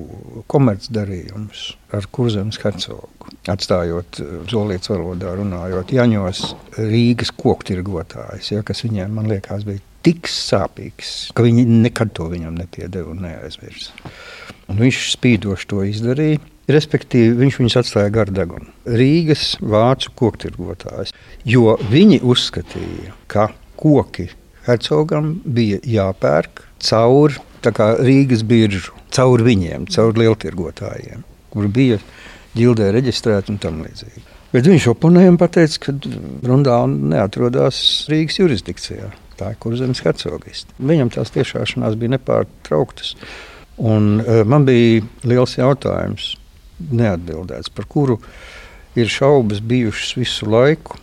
komercdarījumus 0.47 1.65
ar 1.97 2.07
kurzemes 2.15 2.61
hercogu. 2.63 3.27
Atstājot 3.51 4.21
zolītas 4.47 4.93
valodā, 4.93 5.35
runājot 5.35 5.91
Jaņos, 5.97 6.43
Rīgas 6.79 7.35
koktirgotājs, 7.35 8.53
ja, 8.55 8.63
kas 8.63 8.85
viņiem, 8.87 9.19
man 9.19 9.27
liekas, 9.27 9.67
bija 9.67 9.83
tik 10.07 10.31
sāpīgs, 10.31 11.33
ka 11.35 11.43
viņi 11.43 11.67
nekad 11.83 12.15
to 12.15 12.31
viņam 12.31 12.55
nepiedeva 12.55 13.11
un 13.11 13.25
neaizmirsa. 13.27 14.15
Un 14.71 14.79
viņš 14.79 15.09
spīdoši 15.17 15.67
to 15.73 15.83
izdarīja. 15.91 16.39
Respektīvi, 16.67 17.31
viņš 17.39 17.57
viņus 17.61 17.77
atstāja 17.79 18.11
gardegunu. 18.11 18.67
Rīgas 18.91 19.53
vācu 19.63 20.11
koktirgotājs. 20.19 21.13
Jo 21.47 21.77
viņi 21.91 22.19
uzskatīja, 22.27 23.13
ka 23.31 23.47
koki 23.79 24.27
hercogam 24.67 25.37
bija 25.45 25.79
jāpērk 25.87 26.65
caur 26.83 27.37
Rīgas 27.67 28.43
biržu, 28.47 28.93
caur 29.15 29.41
viņiem, 29.43 29.87
caur 29.91 30.19
lieltirgotājiem, 30.19 31.23
kur 31.51 31.67
bija 31.71 31.97
ģildē 32.57 32.91
reģistrēti 32.95 33.53
un 33.53 33.61
tam 33.63 33.81
līdzīgi. 33.83 34.23
Bet 34.53 34.67
viņš 34.67 34.87
oponēja 34.93 35.33
un 35.33 35.39
teica, 35.39 35.79
ka 35.83 35.95
Rundāla 36.47 36.87
neatrodas 36.87 37.79
Rīgas 38.11 38.39
jurisdikcijā. 38.39 39.09
Tā 39.37 39.51
ir 39.53 39.59
kurzemes 39.61 40.01
hercogiste. 40.01 40.73
Viņam 40.79 41.11
tās 41.13 41.31
tiešāšanās 41.35 41.97
bija 41.99 42.15
nepārtrauktas. 42.15 43.13
Un, 43.77 44.17
uh, 44.23 44.41
man 44.49 44.65
bija 44.65 45.03
liels 45.27 45.57
jautājums, 45.59 46.31
neatbildēts, 46.79 47.71
par 47.73 47.87
kuru 47.89 48.19
ir 48.97 49.11
šaubas 49.11 49.61
bijušas 49.61 50.15
visu 50.17 50.49
laiku. 50.51 50.97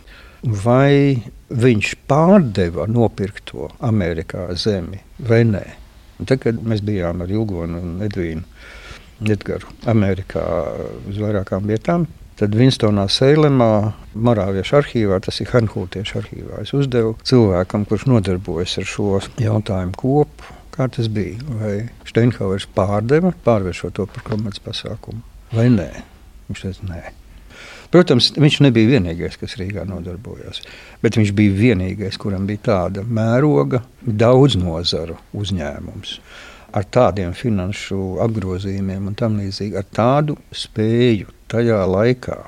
Vai 0.45 1.23
viņš 1.49 1.95
pārdeva 2.05 2.85
nopirkto 2.89 3.71
Amerikā 3.85 4.45
zemi 4.61 4.99
vai 5.25 5.41
nē? 5.47 5.63
Tad, 6.21 6.37
kad 6.43 6.59
mēs 6.61 6.83
bijām 6.85 7.23
ar 7.25 7.31
Ilgonu 7.33 7.81
un 7.81 8.03
Edvīnu 8.05 8.45
Edgaru 9.25 9.71
Amerikā 9.89 10.43
uz 11.09 11.17
vairākām 11.19 11.65
vietām, 11.71 12.05
tad 12.39 12.55
Vinstonā 12.55 13.07
Seilemā, 13.11 13.95
Morāviešu 14.13 14.79
arhīvā, 14.81 15.19
tas 15.23 15.41
ir 15.41 15.49
Hanhūtiešu 15.53 16.19
arhīvā, 16.21 16.61
es 16.61 16.75
uzdevu 16.77 17.15
cilvēkam, 17.25 17.87
kurš 17.89 18.05
nodarbojas 18.11 18.77
ar 18.81 18.89
šo 18.91 19.21
jautājumu 19.41 19.95
kopu, 19.97 20.51
kā 20.75 20.89
tas 20.91 21.09
bija. 21.11 21.39
Vai 21.61 21.77
Steinhauers 22.07 22.67
pārdeva, 22.75 23.33
pārvēršot 23.47 23.97
to 23.97 24.07
par 24.11 24.27
komercpasākumu 24.29 25.23
vai 25.53 25.69
nē? 25.73 25.91
Viņš 26.49 26.65
teica, 26.65 26.89
nē. 26.89 27.03
Protams, 27.93 28.31
viņš 28.35 28.57
nebija 28.65 28.95
vienīgais, 28.95 29.37
kas 29.39 29.55
Rīgā 29.59 29.85
nodarbojās, 29.87 30.63
bet 31.03 31.19
viņš 31.19 31.31
bija 31.37 31.53
vienīgais, 31.55 32.17
kuram 32.19 32.47
bija 32.49 32.63
tāda 32.65 33.05
mēroga, 33.05 33.83
daudz 34.03 34.57
nozaru 34.59 35.15
uzņēmums. 35.37 36.17
Ar 36.75 36.89
tādiem 36.91 37.31
finanšu 37.37 38.17
apgrozījumiem 38.25 39.07
un 39.11 39.15
tam 39.15 39.37
līdzīgi, 39.39 39.77
ar 39.79 39.87
tādu 39.95 40.35
spēju 40.51 41.31
tajā 41.51 41.79
laikā 41.87 42.41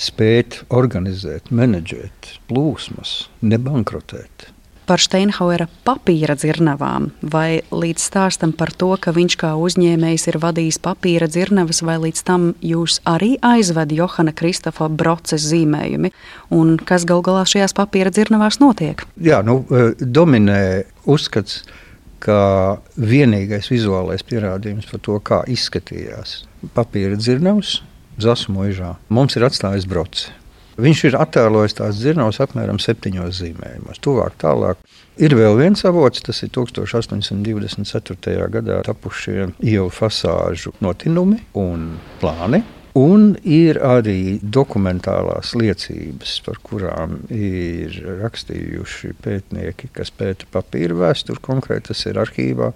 spēt 0.00 0.62
organizēt, 0.68 1.48
menedžēt 1.54 2.34
plūsmas, 2.50 3.30
nebankrotēt 3.40 4.50
par 4.90 4.98
Steinhauera 4.98 5.68
papīra 5.86 6.34
dzirnavām, 6.34 7.10
vai 7.22 7.62
līdz 7.70 8.02
stāstam 8.10 8.50
par 8.56 8.72
to, 8.74 8.90
ka 8.98 9.14
viņš 9.14 9.36
kā 9.38 9.52
uzņēmējs 9.54 10.26
ir 10.32 10.38
vadījis 10.42 10.80
papīra 10.82 11.28
dzirnavas, 11.30 11.84
vai 11.86 11.94
līdz 12.08 12.22
tam 12.26 12.48
jūs 12.58 12.98
arī 13.06 13.36
aizved 13.46 13.94
Johana 13.94 14.34
Kristofa 14.34 14.88
Broces 14.90 15.46
zīmējumi, 15.46 16.10
un 16.56 16.74
kas 16.82 17.06
gal 17.06 17.22
galā 17.26 17.44
šajās 17.46 17.76
papīra 17.78 18.10
dzirnavās 18.10 18.58
notiek? 18.62 19.04
Jā, 19.22 19.44
nu, 19.46 19.62
eh, 19.70 19.94
dominē 20.00 20.82
uzskats, 21.06 21.62
ka 22.20 22.80
vienīgais 22.98 23.70
vizuālais 23.70 24.26
pierādījums 24.26 24.90
par 24.90 25.00
to, 25.06 25.20
kā 25.22 25.40
izskatījās 25.48 26.42
papīra 26.76 27.16
dzirnavas 27.16 27.78
Zasmuižā, 28.20 28.96
mums 29.08 29.38
ir 29.38 29.46
atstājis 29.46 29.86
Brocis. 29.88 30.28
Viņš 30.80 31.00
ir 31.08 31.16
attēlojis 31.20 31.76
tās 31.76 31.98
dzirnavas 32.00 32.40
apmēram 32.44 32.78
septiņos 32.80 33.36
zīmējumos. 33.40 34.00
Tuvāk 34.04 34.36
tālāk 34.40 34.80
ir 35.20 35.34
vēl 35.36 35.58
viens 35.58 35.84
avots, 35.88 36.22
tas 36.24 36.40
ir 36.46 36.52
1824. 36.56 38.48
gadā 38.56 38.80
tapušie 38.86 39.50
ielu 39.60 39.90
fasāžu 39.92 40.72
notinumi 40.80 41.38
un 41.60 41.98
plāni. 42.22 42.62
Un 42.98 43.36
ir 43.46 43.78
arī 43.86 44.40
dokumentālās 44.42 45.52
liecības, 45.54 46.32
par 46.42 46.58
kurām 46.66 47.20
ir 47.30 47.94
rakstījuši 48.24 49.12
pētnieki, 49.22 49.92
kas 49.94 50.10
pēta 50.10 50.48
papīra 50.50 50.96
vēsturi. 51.04 51.38
Konkrēti 51.44 51.92
tas 51.92 52.02
ir 52.10 52.18
arhīvā 52.18 52.72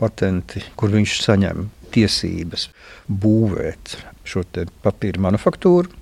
patenti, 0.00 0.64
kur 0.80 0.94
viņš 0.94 1.18
saņem 1.26 1.68
tiesības 1.92 2.70
būvēt 3.10 3.98
šo 4.24 4.46
papīra 4.80 5.26
manufaktūru 5.28 5.99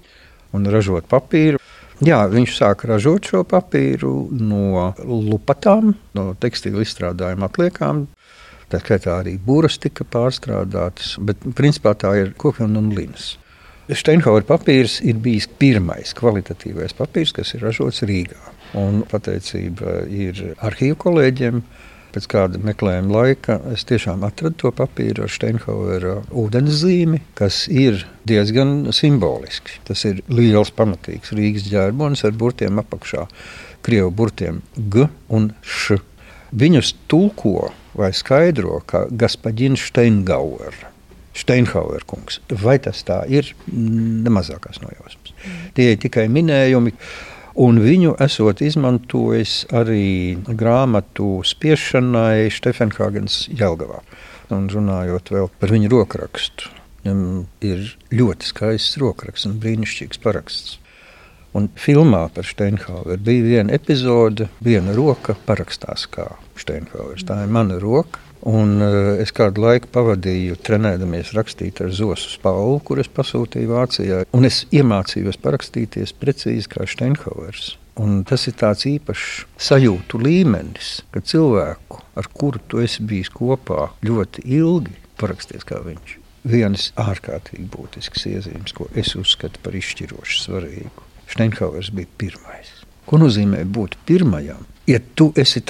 un 0.57 0.69
ražot 0.73 1.09
papīru. 1.11 1.61
Jā, 2.05 2.21
viņš 2.31 2.55
sāka 2.55 2.93
ražot 2.93 3.27
šo 3.27 3.43
papīru 3.49 4.29
no 4.31 4.93
lupatām, 5.03 5.97
no 6.15 6.31
tekstīla 6.39 6.85
izstrādājuma 6.87 7.49
atliekām. 7.51 8.05
Tā 8.69 8.79
skaitā 8.83 9.17
arī 9.23 9.35
būras 9.41 9.81
tika 9.81 10.05
pārstrādātas, 10.07 11.17
bet 11.25 11.43
principā 11.59 11.95
tā 11.99 12.13
ir 12.21 12.35
kokvilna 12.39 12.83
un 12.83 12.93
linas. 12.95 13.33
Steinhauer 13.89 14.45
papīrs 14.45 14.99
ir 15.01 15.17
bijis 15.25 15.47
pirmais 15.59 16.13
kvalitatīvais 16.17 16.93
papīrs, 16.99 17.33
kas 17.33 17.55
ir 17.57 17.65
ražots 17.65 18.03
Rīgā. 18.05 18.37
Un 18.77 19.01
pateicība 19.09 20.03
ir 20.13 20.53
arhīvu 20.61 20.99
kolēģiem. 21.07 21.63
Pēc 22.09 22.27
kāda 22.33 22.61
meklējuma 22.65 23.13
laika 23.13 23.59
es 23.73 23.85
tiešām 23.89 24.23
atradu 24.25 24.57
to 24.63 24.71
papīru 24.73 25.27
ar 25.27 25.33
Steinhauera 25.33 26.15
ūdenszīmi, 26.33 27.21
kas 27.37 27.67
ir 27.69 28.07
diezgan 28.29 28.89
simbolisks. 28.97 29.77
Tas 29.89 30.07
ir 30.09 30.23
liels, 30.33 30.73
pamatīgs 30.73 31.35
Rīgas 31.37 31.69
ģērbonis 31.69 32.25
ar 32.25 32.37
burtiem 32.41 32.81
apakšā, 32.81 33.27
krievu 33.85 34.15
burtiem 34.23 34.63
G 34.77 35.09
un 35.29 35.53
Š. 35.63 36.01
Viņus 36.59 36.95
tulko 37.13 37.73
vai 37.99 38.15
skaidro 38.17 38.81
kā 38.89 39.05
Gaspaģina 39.13 39.77
Steingauer. 39.77 40.77
Steinhauer 41.39 42.03
kungs. 42.09 42.41
Vai 42.65 42.79
tas 42.83 43.05
tā 43.07 43.21
ir? 43.31 43.53
Nemazākās 43.69 44.81
nojausmas. 44.83 45.35
Tie 45.77 45.93
ir 45.93 46.01
tikai 46.03 46.27
minējumi. 46.33 46.95
Un 47.59 47.81
viņu 47.83 48.13
esot 48.23 48.61
izmantojis 48.63 49.65
arī 49.75 50.39
grāmatu 50.47 51.41
spiešanai 51.43 52.53
Stefenhāgens 52.55 53.49
Jelgavā. 53.51 53.99
Un 54.55 54.69
runājot 54.71 55.33
vēl 55.35 55.51
par 55.59 55.73
viņu 55.75 55.91
rokrakstu. 55.91 56.71
Viņam 57.03 57.25
ir 57.67 57.83
ļoti 58.15 58.47
skaists 58.53 59.01
rokraksts 59.03 59.49
un 59.51 59.59
brīnišķīgs 59.65 60.23
paraksts. 60.23 60.79
Un 61.59 61.67
filmā 61.81 62.27
par 62.31 62.47
Steinhaueru 62.47 63.19
bija 63.27 63.47
viena 63.47 63.75
epizode, 63.75 64.47
viena 64.63 64.95
roka 64.95 65.35
parakstās 65.49 66.07
kā 66.15 66.29
Steinhauers. 66.61 67.27
Tā 67.27 67.43
ir 67.43 67.51
mana 67.59 67.81
roka. 67.83 68.23
Un, 68.47 68.77
uh, 68.85 69.17
es 69.19 69.33
kādu 69.35 69.65
laiku 69.65 69.91
pavadīju 69.95 70.59
trenēdamies 70.63 71.33
rakstīt 71.35 71.81
ar 71.83 71.91
Zosu 71.95 72.31
Spaulu, 72.37 72.79
kuras 72.87 73.11
pasūtīju 73.11 73.73
Vācijā. 73.73 74.23
Un 74.37 74.47
es 74.47 74.63
iemācījos 74.71 75.41
parakstīties 75.43 76.15
precīzi 76.21 76.71
kā 76.71 76.87
Steinhauers. 76.87 77.75
Un 77.99 78.23
tas 78.23 78.47
ir 78.47 78.55
tāds 78.61 78.87
īpašs 78.87 79.43
sajūtu 79.69 80.21
līmenis, 80.23 81.01
ka 81.11 81.19
cilvēku, 81.19 81.99
ar 82.15 82.31
kuru 82.31 82.63
tu 82.71 82.79
esi 82.85 83.03
bijis 83.03 83.33
kopā 83.35 83.89
ļoti 84.07 84.47
ilgi, 84.47 84.95
paraksties 85.19 85.67
kā 85.67 85.83
viņš. 85.83 86.15
Viens 86.49 86.93
ārkārtīgi 86.95 87.67
būtisks 87.75 88.29
iezīmes, 88.31 88.77
ko 88.77 88.87
es 88.95 89.17
uzskatu 89.19 89.59
par 89.65 89.75
izšķiroši 89.75 90.45
svarīgu. 90.45 91.09
Steinhauers 91.29 91.91
bija 91.91 92.15
pirmais. 92.23 92.78
Ko 93.09 93.17
nozīmē 93.17 93.63
būt 93.65 93.97
pirmajam? 94.05 94.67
Ja 94.89 94.99
tu 95.17 95.31
esi 95.37 95.63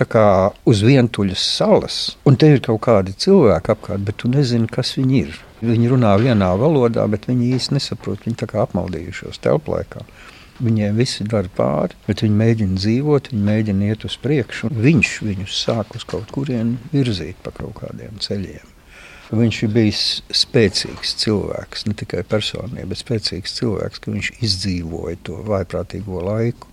uz 0.70 0.80
vientuļas 0.82 1.42
salas, 1.56 1.98
un 2.26 2.36
tev 2.36 2.56
ir 2.56 2.62
kaut 2.62 2.80
kādi 2.86 3.14
cilvēki 3.14 3.72
apkārt, 3.74 4.02
bet 4.06 4.18
tu 4.22 4.30
nezini, 4.30 4.66
kas 4.66 4.96
viņi 4.98 5.20
ir. 5.20 5.38
Viņi 5.62 5.90
runā 5.90 6.16
vienā 6.18 6.50
valodā, 6.58 7.06
bet 7.10 7.26
viņi 7.30 7.52
īsti 7.54 7.74
nesaprot. 7.74 8.26
Viņi 8.26 8.38
tā 8.42 8.46
kā 8.50 8.62
apmaldījušos 8.62 9.38
telplaikā. 9.42 10.02
Viņiem 10.58 10.98
viss 10.98 11.22
dara 11.30 11.50
pāri, 11.54 11.94
bet 12.06 12.22
viņi 12.22 12.38
mēģina 12.42 12.78
dzīvot, 12.78 13.30
viņi 13.32 13.46
mēģina 13.50 13.90
iet 13.92 14.06
uz 14.06 14.18
priekšu. 14.22 14.70
Viņš 14.74 15.14
viņus 15.26 15.62
sāk 15.62 15.94
uz 15.94 16.06
kaut 16.06 16.30
kurien 16.34 16.76
virzīt 16.90 17.38
pa 17.42 17.54
kaut 17.54 17.76
kādiem 17.78 18.18
ceļiem. 18.22 18.74
Viņš 19.30 19.58
ir 19.62 19.74
bijis 19.74 20.04
spēcīgs 20.34 21.18
cilvēks, 21.22 21.86
ne 21.86 21.94
tikai 22.00 22.24
personība, 22.26 22.88
bet 22.90 23.02
spēcīgs 23.02 23.58
cilvēks, 23.60 24.02
ka 24.02 24.14
viņš 24.14 24.30
izdzīvoja 24.42 25.20
to 25.28 25.42
vaiprātīgo 25.46 26.22
laiku 26.26 26.70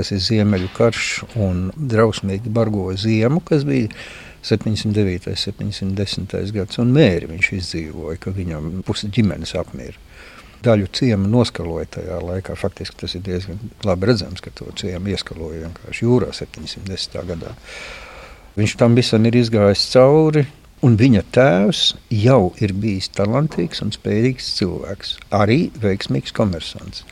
kas 0.00 0.14
ir 0.16 0.24
Ziemeļu 0.24 0.72
karš 0.76 1.12
un 1.36 1.68
drausmīgi 1.76 2.50
bargo 2.56 2.88
ziemu, 2.96 3.42
kas 3.44 3.66
bija 3.68 3.92
709. 4.42 5.28
un 5.28 5.36
710. 5.36 6.52
gads, 6.56 6.80
un 6.80 6.94
mēri 6.96 7.28
viņš 7.28 7.50
izdzīvoja, 7.58 8.16
ka 8.20 8.32
viņam 8.32 8.80
pusi 8.88 9.10
ģimenes 9.12 9.52
apmīra. 9.60 9.98
Daļu 10.64 10.90
ciemu 10.92 11.28
noskaloja 11.28 11.86
tajā 11.96 12.18
laikā. 12.20 12.56
Faktiski 12.56 12.98
tas 13.00 13.14
ir 13.16 13.24
diezgan 13.24 13.60
labi 13.84 14.10
redzams, 14.10 14.42
ka 14.44 14.52
to 14.52 14.68
ciemu 14.76 15.12
ieskaloja 15.12 15.66
vienkārši 15.66 16.04
jūrā 16.04 16.32
710. 16.36 17.20
gadā. 17.28 17.54
Viņš 18.56 18.76
tam 18.80 18.96
visam 18.96 19.24
ir 19.28 19.38
izgājis 19.40 19.86
cauri. 19.92 20.44
Un 20.86 20.96
viņa 20.96 21.22
tēvs 21.36 21.82
jau 22.14 22.54
ir 22.64 22.72
bijis 22.72 23.10
talantīgs 23.12 23.82
un 23.84 23.92
spējīgs 23.92 24.54
cilvēks, 24.56 25.16
arī 25.36 25.66
veiksmīgs 25.82 26.32
komersants. 26.36 27.04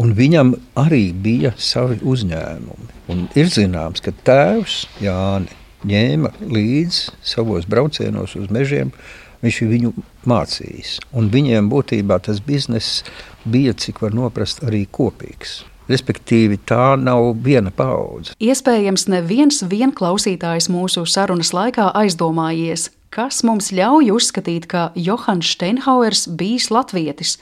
Un 0.00 0.12
viņam 0.16 0.52
arī 0.80 1.10
bija 1.12 1.54
savi 1.56 1.96
uzņēmumi. 2.04 2.92
Un 3.12 3.24
ir 3.36 3.48
zināms, 3.52 4.04
ka 4.04 4.12
tēvs 4.24 4.84
Jānis 5.00 5.56
ņēma 5.86 6.32
līdzi 6.44 7.14
savos 7.24 7.66
braucienos 7.68 8.36
uz 8.36 8.50
mežiem. 8.52 8.92
Viņš 9.40 9.60
viņu 9.70 9.94
mācījis. 10.28 10.98
Un 11.16 11.30
viņiem 11.32 11.70
būtībā 11.72 12.18
tas 12.20 12.42
bizness 12.44 13.00
bija, 13.48 13.72
cik 13.72 14.02
var 14.04 14.12
noprast, 14.12 14.60
arī 14.68 14.84
kopīgs. 14.84 15.62
Respektīvi, 15.90 16.60
tā 16.70 16.94
nav 17.00 17.32
viena 17.42 17.72
paudze. 17.74 18.36
Iespējams, 18.38 19.08
neviens 19.10 19.64
vien 19.66 19.90
klausītājs 19.96 20.70
mūsu 20.70 21.02
sarunas 21.10 21.50
laikā 21.56 21.88
aizdomājies, 21.98 22.90
kas 23.10 23.42
mums 23.46 23.72
ļauj 23.74 24.12
uzskatīt, 24.14 24.68
ka 24.70 24.90
Johans 24.94 25.50
Steinhauers 25.56 26.28
bijis 26.38 26.70
latvietis. 26.70 27.38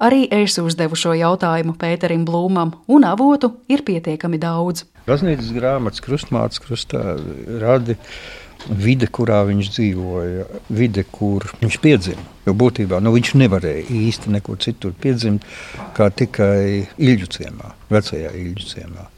Arī 0.00 0.22
es 0.32 0.54
uzdevu 0.62 0.96
šo 0.96 1.12
jautājumu 1.18 1.74
Pēterim 1.80 2.22
Blūmam, 2.24 2.72
un 2.88 3.04
avotu 3.04 3.50
ir 3.68 3.82
pietiekami 3.84 4.38
daudz. 4.40 4.86
Baznīcas 5.08 5.50
grāmatas 5.52 6.00
krustmātes 6.04 6.62
krustā 6.62 7.18
radi 7.60 7.98
vide, 8.68 9.08
kurā 9.08 9.40
viņš 9.48 9.70
dzīvoja, 9.76 10.44
vide, 10.76 11.04
kur 11.08 11.46
viņš 11.60 11.78
piedzima. 11.82 12.26
Jo 12.46 12.54
būtībā 12.58 13.00
nu, 13.04 13.14
viņš 13.14 13.32
nevarēja 13.40 13.86
īsti 14.00 14.34
neko 14.36 14.58
citur 14.60 14.92
piedzimt, 15.00 15.46
kā 15.96 16.10
tikai 16.10 16.86
Ilģu 16.98 17.30
ciemā, 17.38 17.74
vecajā 17.92 18.34
Ilģu 18.42 18.68
ciemā. 18.74 19.08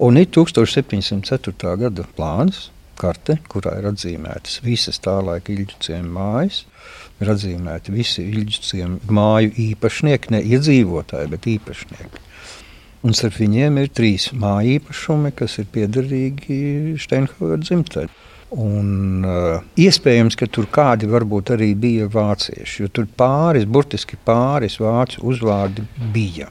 Un 0.00 0.16
ir 0.16 0.30
1704. 0.32 1.76
gada 1.84 2.06
plāns, 2.16 2.70
karte, 3.00 3.38
kurā 3.48 3.78
ir 3.80 3.90
atzīmētas 3.92 4.60
visas 4.64 5.00
tā 5.00 5.18
laika 5.24 5.52
Ilģu 5.54 5.80
ciemā 5.86 6.16
mājas 6.16 6.64
ir 7.20 7.30
atzīmēti 7.34 7.94
visi 7.94 8.24
Ilģiskiem 8.30 8.98
māju 9.12 9.52
īpašnieki, 9.68 10.34
ne 10.34 10.42
iedzīvotāji, 10.54 11.30
bet 11.34 11.48
īpašnieki. 11.54 12.26
Un 13.06 13.16
starp 13.16 13.38
viņiem 13.40 13.78
ir 13.80 13.92
trīs 13.96 14.28
māju 14.36 14.76
īpašumi, 14.76 15.32
kas 15.36 15.56
ir 15.60 15.68
piederīgi 15.72 16.96
Steinhauer 17.00 17.60
dzimtai. 17.62 18.08
Un, 18.50 19.22
uh, 19.22 19.60
iespējams, 19.78 20.34
ka 20.34 20.48
tur 20.50 20.66
kādi 20.74 21.06
varbūt 21.10 21.52
arī 21.54 21.68
bija 21.78 22.08
vācieši, 22.10 22.80
jo 22.82 22.88
tur 22.90 23.06
pāris, 23.06 23.66
burtiski 23.66 24.18
pāris 24.26 24.80
vācu 24.82 25.22
uzvārdi 25.30 25.84
bija. 26.14 26.48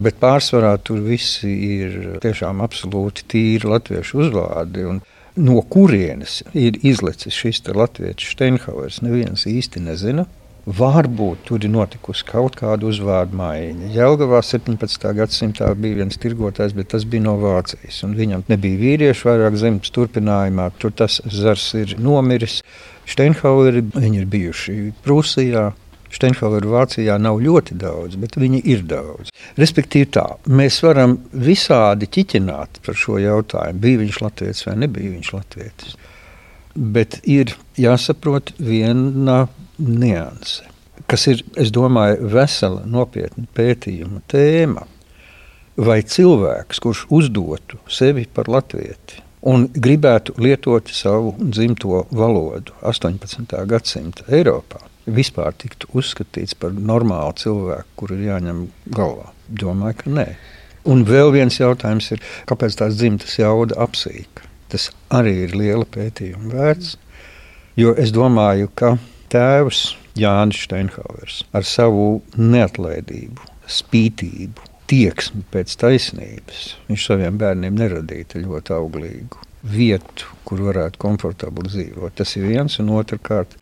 Bet 0.00 0.16
pārsvarā 0.20 0.74
tur 0.84 1.02
visi 1.04 1.52
ir 1.80 2.16
tiešām 2.24 2.62
absolūti 2.64 3.26
tīri 3.32 3.68
latviešu 3.68 4.24
uzvārdi. 4.24 4.88
No 5.36 5.60
kurienes 5.68 6.40
ir 6.56 6.78
izlicis 6.80 7.36
šis 7.36 7.62
latviešu 7.68 8.32
Steinhauers, 8.32 9.02
neviens 9.04 9.44
īsti 9.48 9.84
nezina. 9.84 10.24
Varbūt 10.66 11.44
tur 11.46 11.62
ir 11.62 11.70
notikusi 11.70 12.24
kaut 12.26 12.56
kāda 12.58 12.88
uzvārdu 12.88 13.38
maiņa. 13.38 13.92
Jelgavā 13.94 14.40
17. 14.42 15.04
gadsimtā 15.14 15.68
bija 15.78 16.00
viens 16.00 16.18
tirgotājs, 16.18 16.72
bet 16.74 16.88
tas 16.90 17.04
bija 17.06 17.22
no 17.22 17.36
Vācijas. 17.38 18.00
Viņam 18.02 18.42
nebija 18.50 18.80
vīriešu 18.80 19.28
vairāk 19.28 19.54
zemes 19.60 19.92
turpinājumā. 19.94 20.72
Tur 20.82 20.90
tas 20.98 21.20
zars 21.30 21.68
ir 21.78 21.94
nomiris. 22.02 22.64
Steinhaueri 23.06 23.84
viņi 23.94 24.18
ir 24.18 24.26
bijuši 24.32 24.74
Prūsijā, 25.04 25.68
Steinhaueru 26.10 26.72
Vācijā 26.72 27.14
nav 27.22 27.38
ļoti 27.44 27.76
daudz, 27.78 28.16
bet 28.18 28.34
viņi 28.34 28.64
ir 28.66 28.82
daudz. 28.90 29.30
Respektīvi, 29.60 30.08
tā 30.18 30.24
mēs 30.50 30.80
varam 30.82 31.14
visādi 31.30 32.08
ķiķināt 32.10 32.80
par 32.82 32.98
šo 32.98 33.20
jautājumu, 33.22 33.82
bija 33.86 34.02
viņš 34.02 34.18
latviečs 34.24 34.66
vai 34.66 34.74
nebija 34.82 35.14
viņš 35.14 35.30
latviečs. 35.36 35.94
Bet 36.74 37.20
ir 37.22 37.54
jāsaprot 37.78 38.50
viena 38.58 39.44
nianse, 39.78 40.66
kas 41.10 41.26
ir, 41.30 41.44
es 41.60 41.72
domāju, 41.74 42.28
vesela 42.32 42.84
nopietna 42.88 43.46
pētījuma 43.56 44.22
tēma. 44.30 44.86
Vai 45.76 46.00
cilvēks, 46.08 46.80
kurš 46.80 47.04
uzdotu 47.12 47.76
sevi 47.92 48.24
par 48.32 48.48
latvieti, 48.48 49.20
un 49.46 49.66
gribētu 49.68 50.34
lietot 50.40 50.88
savu 50.88 51.34
dzimto 51.38 52.06
valodu 52.16 52.72
18. 52.80 53.52
gadsimta 53.68 54.24
Eiropā, 54.32 54.80
vispār 55.06 55.52
tiktu 55.54 55.90
uzskatīts 55.94 56.56
par 56.58 56.72
normālu 56.72 57.36
cilvēku, 57.42 57.92
kur 58.00 58.14
ir 58.16 58.24
jāņem 58.30 58.64
galvā? 58.96 59.30
Domāju, 59.46 60.00
ka 60.00 60.14
nē. 60.16 60.26
Un 60.86 61.04
vēl 61.06 61.32
viens 61.34 61.60
jautājums 61.60 62.08
ir, 62.14 62.22
kāpēc 62.48 62.78
tās 62.78 62.96
dzimtas 62.98 63.36
jauda 63.38 63.76
apsīk? 63.84 64.42
Tas 64.70 64.88
arī 65.14 65.34
ir 65.44 65.54
liela 65.58 65.86
pētījuma 65.86 66.50
vērts, 66.54 66.96
jo 67.78 67.92
es 68.00 68.10
domāju, 68.14 68.70
ka 68.74 68.96
tēvs 69.32 69.82
Jānis 70.16 70.62
Steinhauers 70.66 71.42
ar 71.56 71.66
savu 71.66 72.22
neatlaidību, 72.36 73.50
spītību, 73.66 74.70
tieksmi 74.90 75.42
pēc 75.52 75.74
taisnības, 75.82 76.62
viņš 76.88 77.10
saviem 77.10 77.38
bērniem 77.40 77.76
neradīja 77.76 78.42
ļoti 78.44 78.74
auglīgu 78.76 79.46
vietu, 79.66 80.30
kur 80.46 80.62
varētu 80.68 81.00
komfortabli 81.02 81.70
dzīvot. 81.70 82.14
Tas 82.18 82.36
ir 82.38 82.46
viens, 82.50 82.78
un 82.82 82.92
otrkārt, 82.96 83.56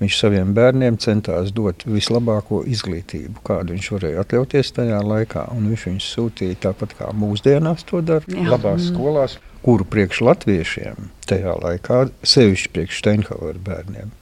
viņš 0.00 0.18
saviem 0.22 0.54
bērniem 0.56 0.98
centās 1.02 1.50
dot 1.56 1.84
vislabāko 1.88 2.62
izglītību, 2.70 3.42
kādu 3.46 3.74
viņš 3.74 3.90
varēja 3.96 4.24
atļauties 4.24 4.72
tajā 4.78 5.00
laikā. 5.04 5.46
Viņš 5.56 5.86
viņus 5.90 6.10
sūtīja 6.14 6.60
tāpat 6.68 6.94
kā 7.00 7.10
mūsdienās 7.16 7.84
to 7.88 8.02
dara, 8.04 8.24
Jā. 8.30 8.46
labās 8.52 8.86
mm. 8.86 8.94
skolās, 8.94 9.36
kuru 9.64 9.84
priekš 9.84 10.22
latviešiem 10.28 11.10
tajā 11.28 11.58
laikā, 11.60 12.06
sevišķi 12.22 12.72
priekš 12.76 13.02
Steinhauer 13.02 13.60
bērniem. 13.66 14.14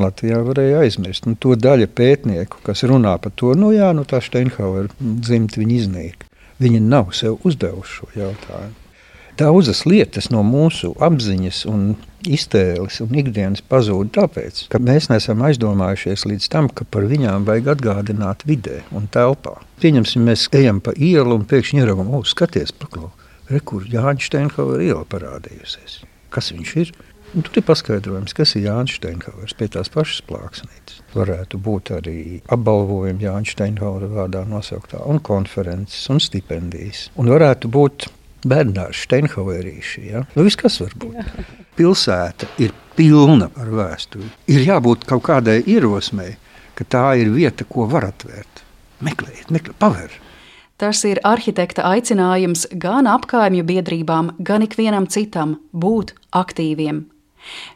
Latvijā 0.00 0.40
varēja 0.46 0.84
aizmirst. 0.86 1.26
Nu, 1.28 1.36
to 1.36 1.56
daļa 1.58 1.88
pētnieku, 1.92 2.62
kas 2.66 2.84
runā 2.88 3.16
par 3.22 3.34
to, 3.36 3.52
nu 3.58 3.72
jā, 3.74 3.90
nu 3.96 4.06
tā 4.08 4.22
Steinhauer 4.24 4.88
dzimta 5.00 5.60
viņa 5.60 5.74
iznīk. 5.80 6.28
Viņi 6.62 6.80
nav 6.84 7.12
sev 7.16 7.42
uzdevuši 7.48 7.98
šo 7.98 8.08
jautājumu. 8.16 8.78
Daudzas 9.40 9.86
lietas 9.88 10.28
no 10.28 10.42
mūsu 10.44 10.90
apziņas 11.00 11.62
un 11.70 11.94
iztēles 12.28 13.00
un 13.00 13.14
ikdienas 13.16 13.62
pazūd 13.64 14.10
tāpēc, 14.12 14.66
ka 14.70 14.80
mēs 14.82 15.08
neesam 15.08 15.40
aizdomājušies 15.48 16.26
līdz 16.28 16.48
tam, 16.52 16.68
ka 16.68 16.84
par 16.84 17.08
viņām 17.08 17.46
vajag 17.48 17.72
atgādināt 17.72 18.44
vidē 18.46 18.82
un 18.92 19.08
telpā. 19.12 19.56
Pieņemsim, 19.80 20.28
mēs 20.28 20.46
ejam 20.52 20.82
pa 20.84 20.92
ielu 20.92 21.38
un 21.38 21.46
pēkšņi 21.48 21.80
ieraudzām, 21.80 22.12
oh, 22.12 22.28
skaties, 22.28 22.74
paklau, 22.76 23.08
re, 23.48 23.62
kur 23.64 23.88
Jānis 23.88 24.28
Steinhauer 24.28 24.84
iela 24.84 25.06
parādījusies. 25.08 26.02
Kas 26.32 26.52
viņš 26.52 26.76
ir? 26.84 26.92
Un 27.32 27.44
tur 27.46 27.56
ir 27.56 27.64
paskaidrojums, 27.64 28.34
kas 28.36 28.50
ir 28.58 28.66
Jānis 28.66 28.98
Steinhauers 28.98 29.54
pie 29.56 29.68
tās 29.72 29.88
pašas 29.92 30.20
plāksnītes. 30.28 30.98
Varētu 31.14 31.56
būt 31.64 31.92
arī 31.96 32.16
apbalvojumi 32.52 33.24
Jānis 33.24 33.54
Steinhauera 33.54 34.10
vārdā 34.10 34.42
nosauktā, 34.48 35.00
un 35.08 35.20
konferences, 35.24 36.02
un 36.12 36.20
stipendijas. 36.20 37.06
Un 37.16 37.30
varētu 37.32 37.70
būt 37.72 38.10
bērnās 38.48 39.04
Steinhauerīši. 39.06 40.04
Ja? 40.10 40.26
Nu, 40.36 40.44
viss, 40.44 40.60
kas 40.60 40.76
var 40.82 40.92
būt. 41.00 41.14
Jā. 41.16 41.46
Pilsēta 41.78 42.50
ir 42.60 42.74
pilna 42.98 43.48
ar 43.56 43.70
vēsturi. 43.80 44.28
Ir 44.52 44.66
jābūt 44.66 45.06
kaut 45.08 45.24
kādai 45.30 45.62
ierosmei, 45.64 46.34
ka 46.76 46.84
tā 46.84 47.06
ir 47.22 47.32
vieta, 47.32 47.64
ko 47.64 47.86
var 47.88 48.10
atvērt. 48.10 48.60
Meklējiet, 49.02 49.48
meklējiet, 49.48 49.80
pavērt. 49.80 50.20
Tas 50.82 51.00
ir 51.06 51.20
arhitekta 51.24 51.84
aicinājums 51.86 52.66
gan 52.82 53.06
apkaimju 53.06 53.64
biedrībām, 53.64 54.32
gan 54.42 54.64
ikvienam 54.66 55.06
citam 55.06 55.56
būt 55.72 56.12
aktīviem, 56.34 57.04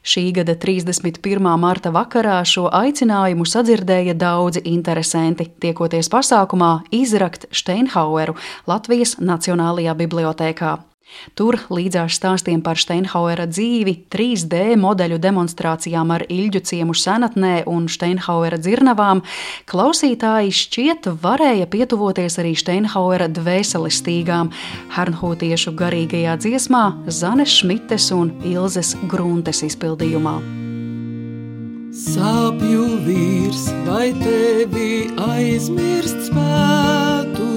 Šī 0.07 0.29
gada 0.37 0.55
31. 0.55 1.40
marta 1.61 1.92
vakarā 1.94 2.40
šo 2.46 2.66
aicinājumu 2.72 3.46
sadzirdēja 3.48 4.16
daudzi 4.18 4.64
interesanti, 4.64 5.48
tiekoties 5.61 6.11
pasākumā 6.12 6.72
izrakt 6.94 7.48
Steinhaueru 7.52 8.37
Latvijas 8.66 9.16
Nacionālajā 9.20 9.96
bibliotēkā. 9.98 10.76
Tur 11.37 11.59
līdzās 11.73 12.16
stāstiem 12.19 12.62
par 12.64 12.79
Steinhauera 12.81 13.47
dzīvi, 13.51 13.95
3D 14.12 14.77
modeļu 14.81 15.19
demonstrācijām 15.23 16.12
ar 16.14 16.25
Ilģu 16.33 16.62
ciemu 16.71 16.97
senatnē 16.97 17.64
un 17.71 17.88
Steinhauera 17.92 18.59
dzirnavām, 18.61 19.23
klausītāji 19.71 20.55
šķiet 20.61 21.11
varēja 21.23 21.69
pietuvoties 21.73 22.38
arī 22.42 22.55
Steinhauera 22.59 23.29
dvēselistīgām 23.33 24.53
Hernhūtiešu 24.97 25.75
garīgajā 25.79 26.37
dziesmā 26.42 26.85
Zanes 27.09 27.59
Šmites 27.61 28.11
un 28.16 28.33
Ilzes 28.47 28.95
Gruntes 29.11 29.64
izpildījumā. 29.66 30.38
Sāpju 31.97 32.83
vīrs, 33.07 33.71
vai 33.87 34.11
tevi 34.21 35.07
aizmirst 35.16 36.27
spētu, 36.29 37.49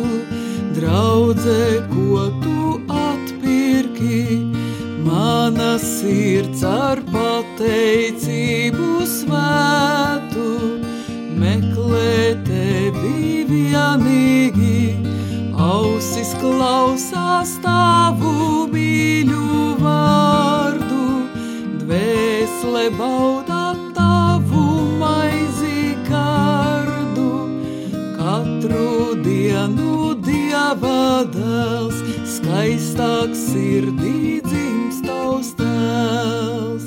draudze, 0.77 1.59
ko 1.91 2.29
tu 2.39 2.58
pirki, 3.99 4.51
mana 5.03 5.77
sirds 5.79 6.63
ar 6.63 6.99
pateicību 7.11 9.05
svētu, 9.05 10.47
meklē 11.39 12.35
tevi 12.47 13.43
vienīgi, 13.49 14.95
ausis 15.53 16.33
klausās 16.39 17.57
tavu 17.63 18.67
mīļu 18.73 19.75
vārdu, 19.83 21.05
dvēsele 21.83 22.89
baudā 22.97 23.75
tavu 23.95 24.67
maizi 24.99 25.95
kārdu, 26.07 27.31
katru 28.17 29.15
dienu 29.23 30.08
dieva 30.69 31.25
dēls 31.25 31.97
skaistāks 32.29 33.39
sirdī 33.49 34.37
dzimst 34.45 35.01
tavs 35.07 35.49
tēls. 35.57 36.85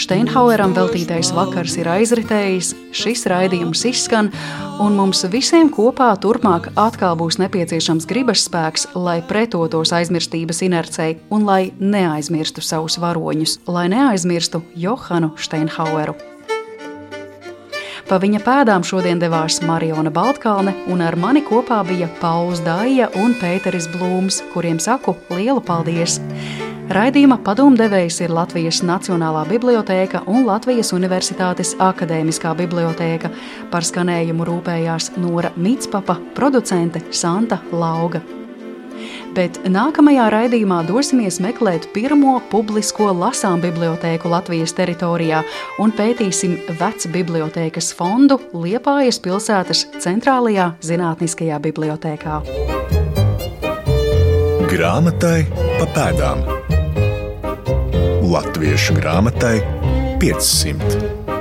Steinhaueram 0.00 0.72
veltītais 0.72 1.28
vakars 1.36 1.76
ir 1.76 1.90
aizritējis, 1.92 2.72
šis 2.96 3.26
raidījums 3.28 3.84
izskan, 3.90 4.32
un 4.80 4.96
mums 4.96 5.26
visiem 5.28 5.68
kopā 5.68 6.08
turpmāk 6.24 6.70
atkal 6.80 7.18
būs 7.20 7.36
nepieciešams 7.42 8.08
gribas 8.08 8.46
spēks, 8.48 8.88
lai 8.96 9.20
pretotos 9.20 9.92
aizmirstības 9.92 10.64
inercei 10.64 11.18
un 11.28 11.44
lai 11.44 11.66
neaizmirstu 11.78 12.64
savus 12.64 12.96
varoņus, 13.02 13.60
lai 13.68 13.90
neaizmirstu 13.92 14.64
Johanu 14.72 15.34
Steinhaueru. 15.36 16.31
Pa 18.12 18.18
viņa 18.20 18.42
pēdām 18.44 18.82
šodien 18.84 19.16
devās 19.16 19.54
Mariona 19.64 20.10
Baltkalne, 20.12 20.74
un 20.92 21.00
ar 21.00 21.14
mani 21.16 21.40
kopā 21.46 21.78
bija 21.88 22.10
Pauls 22.20 22.58
Dāja 22.60 23.06
un 23.16 23.32
Pēteris 23.40 23.86
Blūms, 23.88 24.42
kuriem 24.52 24.76
saku 24.76 25.14
lielu 25.30 25.62
paldies! 25.64 26.18
Raidījuma 26.92 27.38
padomdevējs 27.46 28.18
ir 28.26 28.34
Latvijas 28.36 28.82
Nacionālā 28.84 29.46
bibliotēka 29.48 30.26
un 30.28 30.44
Latvijas 30.44 30.92
Universitātes 30.92 31.72
Akadēmiskā 31.80 32.52
bibliotēka. 32.60 33.32
Par 33.72 33.88
skanējumu 33.88 34.44
rūpējās 34.50 35.14
Nora 35.16 35.54
Mitspapa, 35.56 36.20
producente 36.36 37.00
Santa 37.16 37.62
Lauga 37.72 38.20
bet 39.36 39.58
nākamajā 39.68 40.28
raidījumā 40.32 40.82
dosimies 40.88 41.38
meklēt 41.42 41.88
pirmo 41.94 42.38
publisko 42.52 43.10
lasām 43.16 43.62
bibliotēku 43.64 44.30
Latvijas 44.32 44.74
teritorijā 44.76 45.42
un 45.82 45.94
pētīsim 45.96 46.58
vecu 46.80 47.12
bibliotēkas 47.16 47.92
fondu 47.96 48.38
Liepājas 48.52 49.20
pilsētas 49.22 49.86
centrālajā 50.02 50.72
zinātniskajā 50.84 51.60
bibliotēkā. 51.66 52.40
Grāmatai 54.72 55.38
pa 55.78 55.88
pēdām 55.96 56.46
Latviešu 58.32 58.96
grāmatai 59.00 59.58
500. 60.22 61.31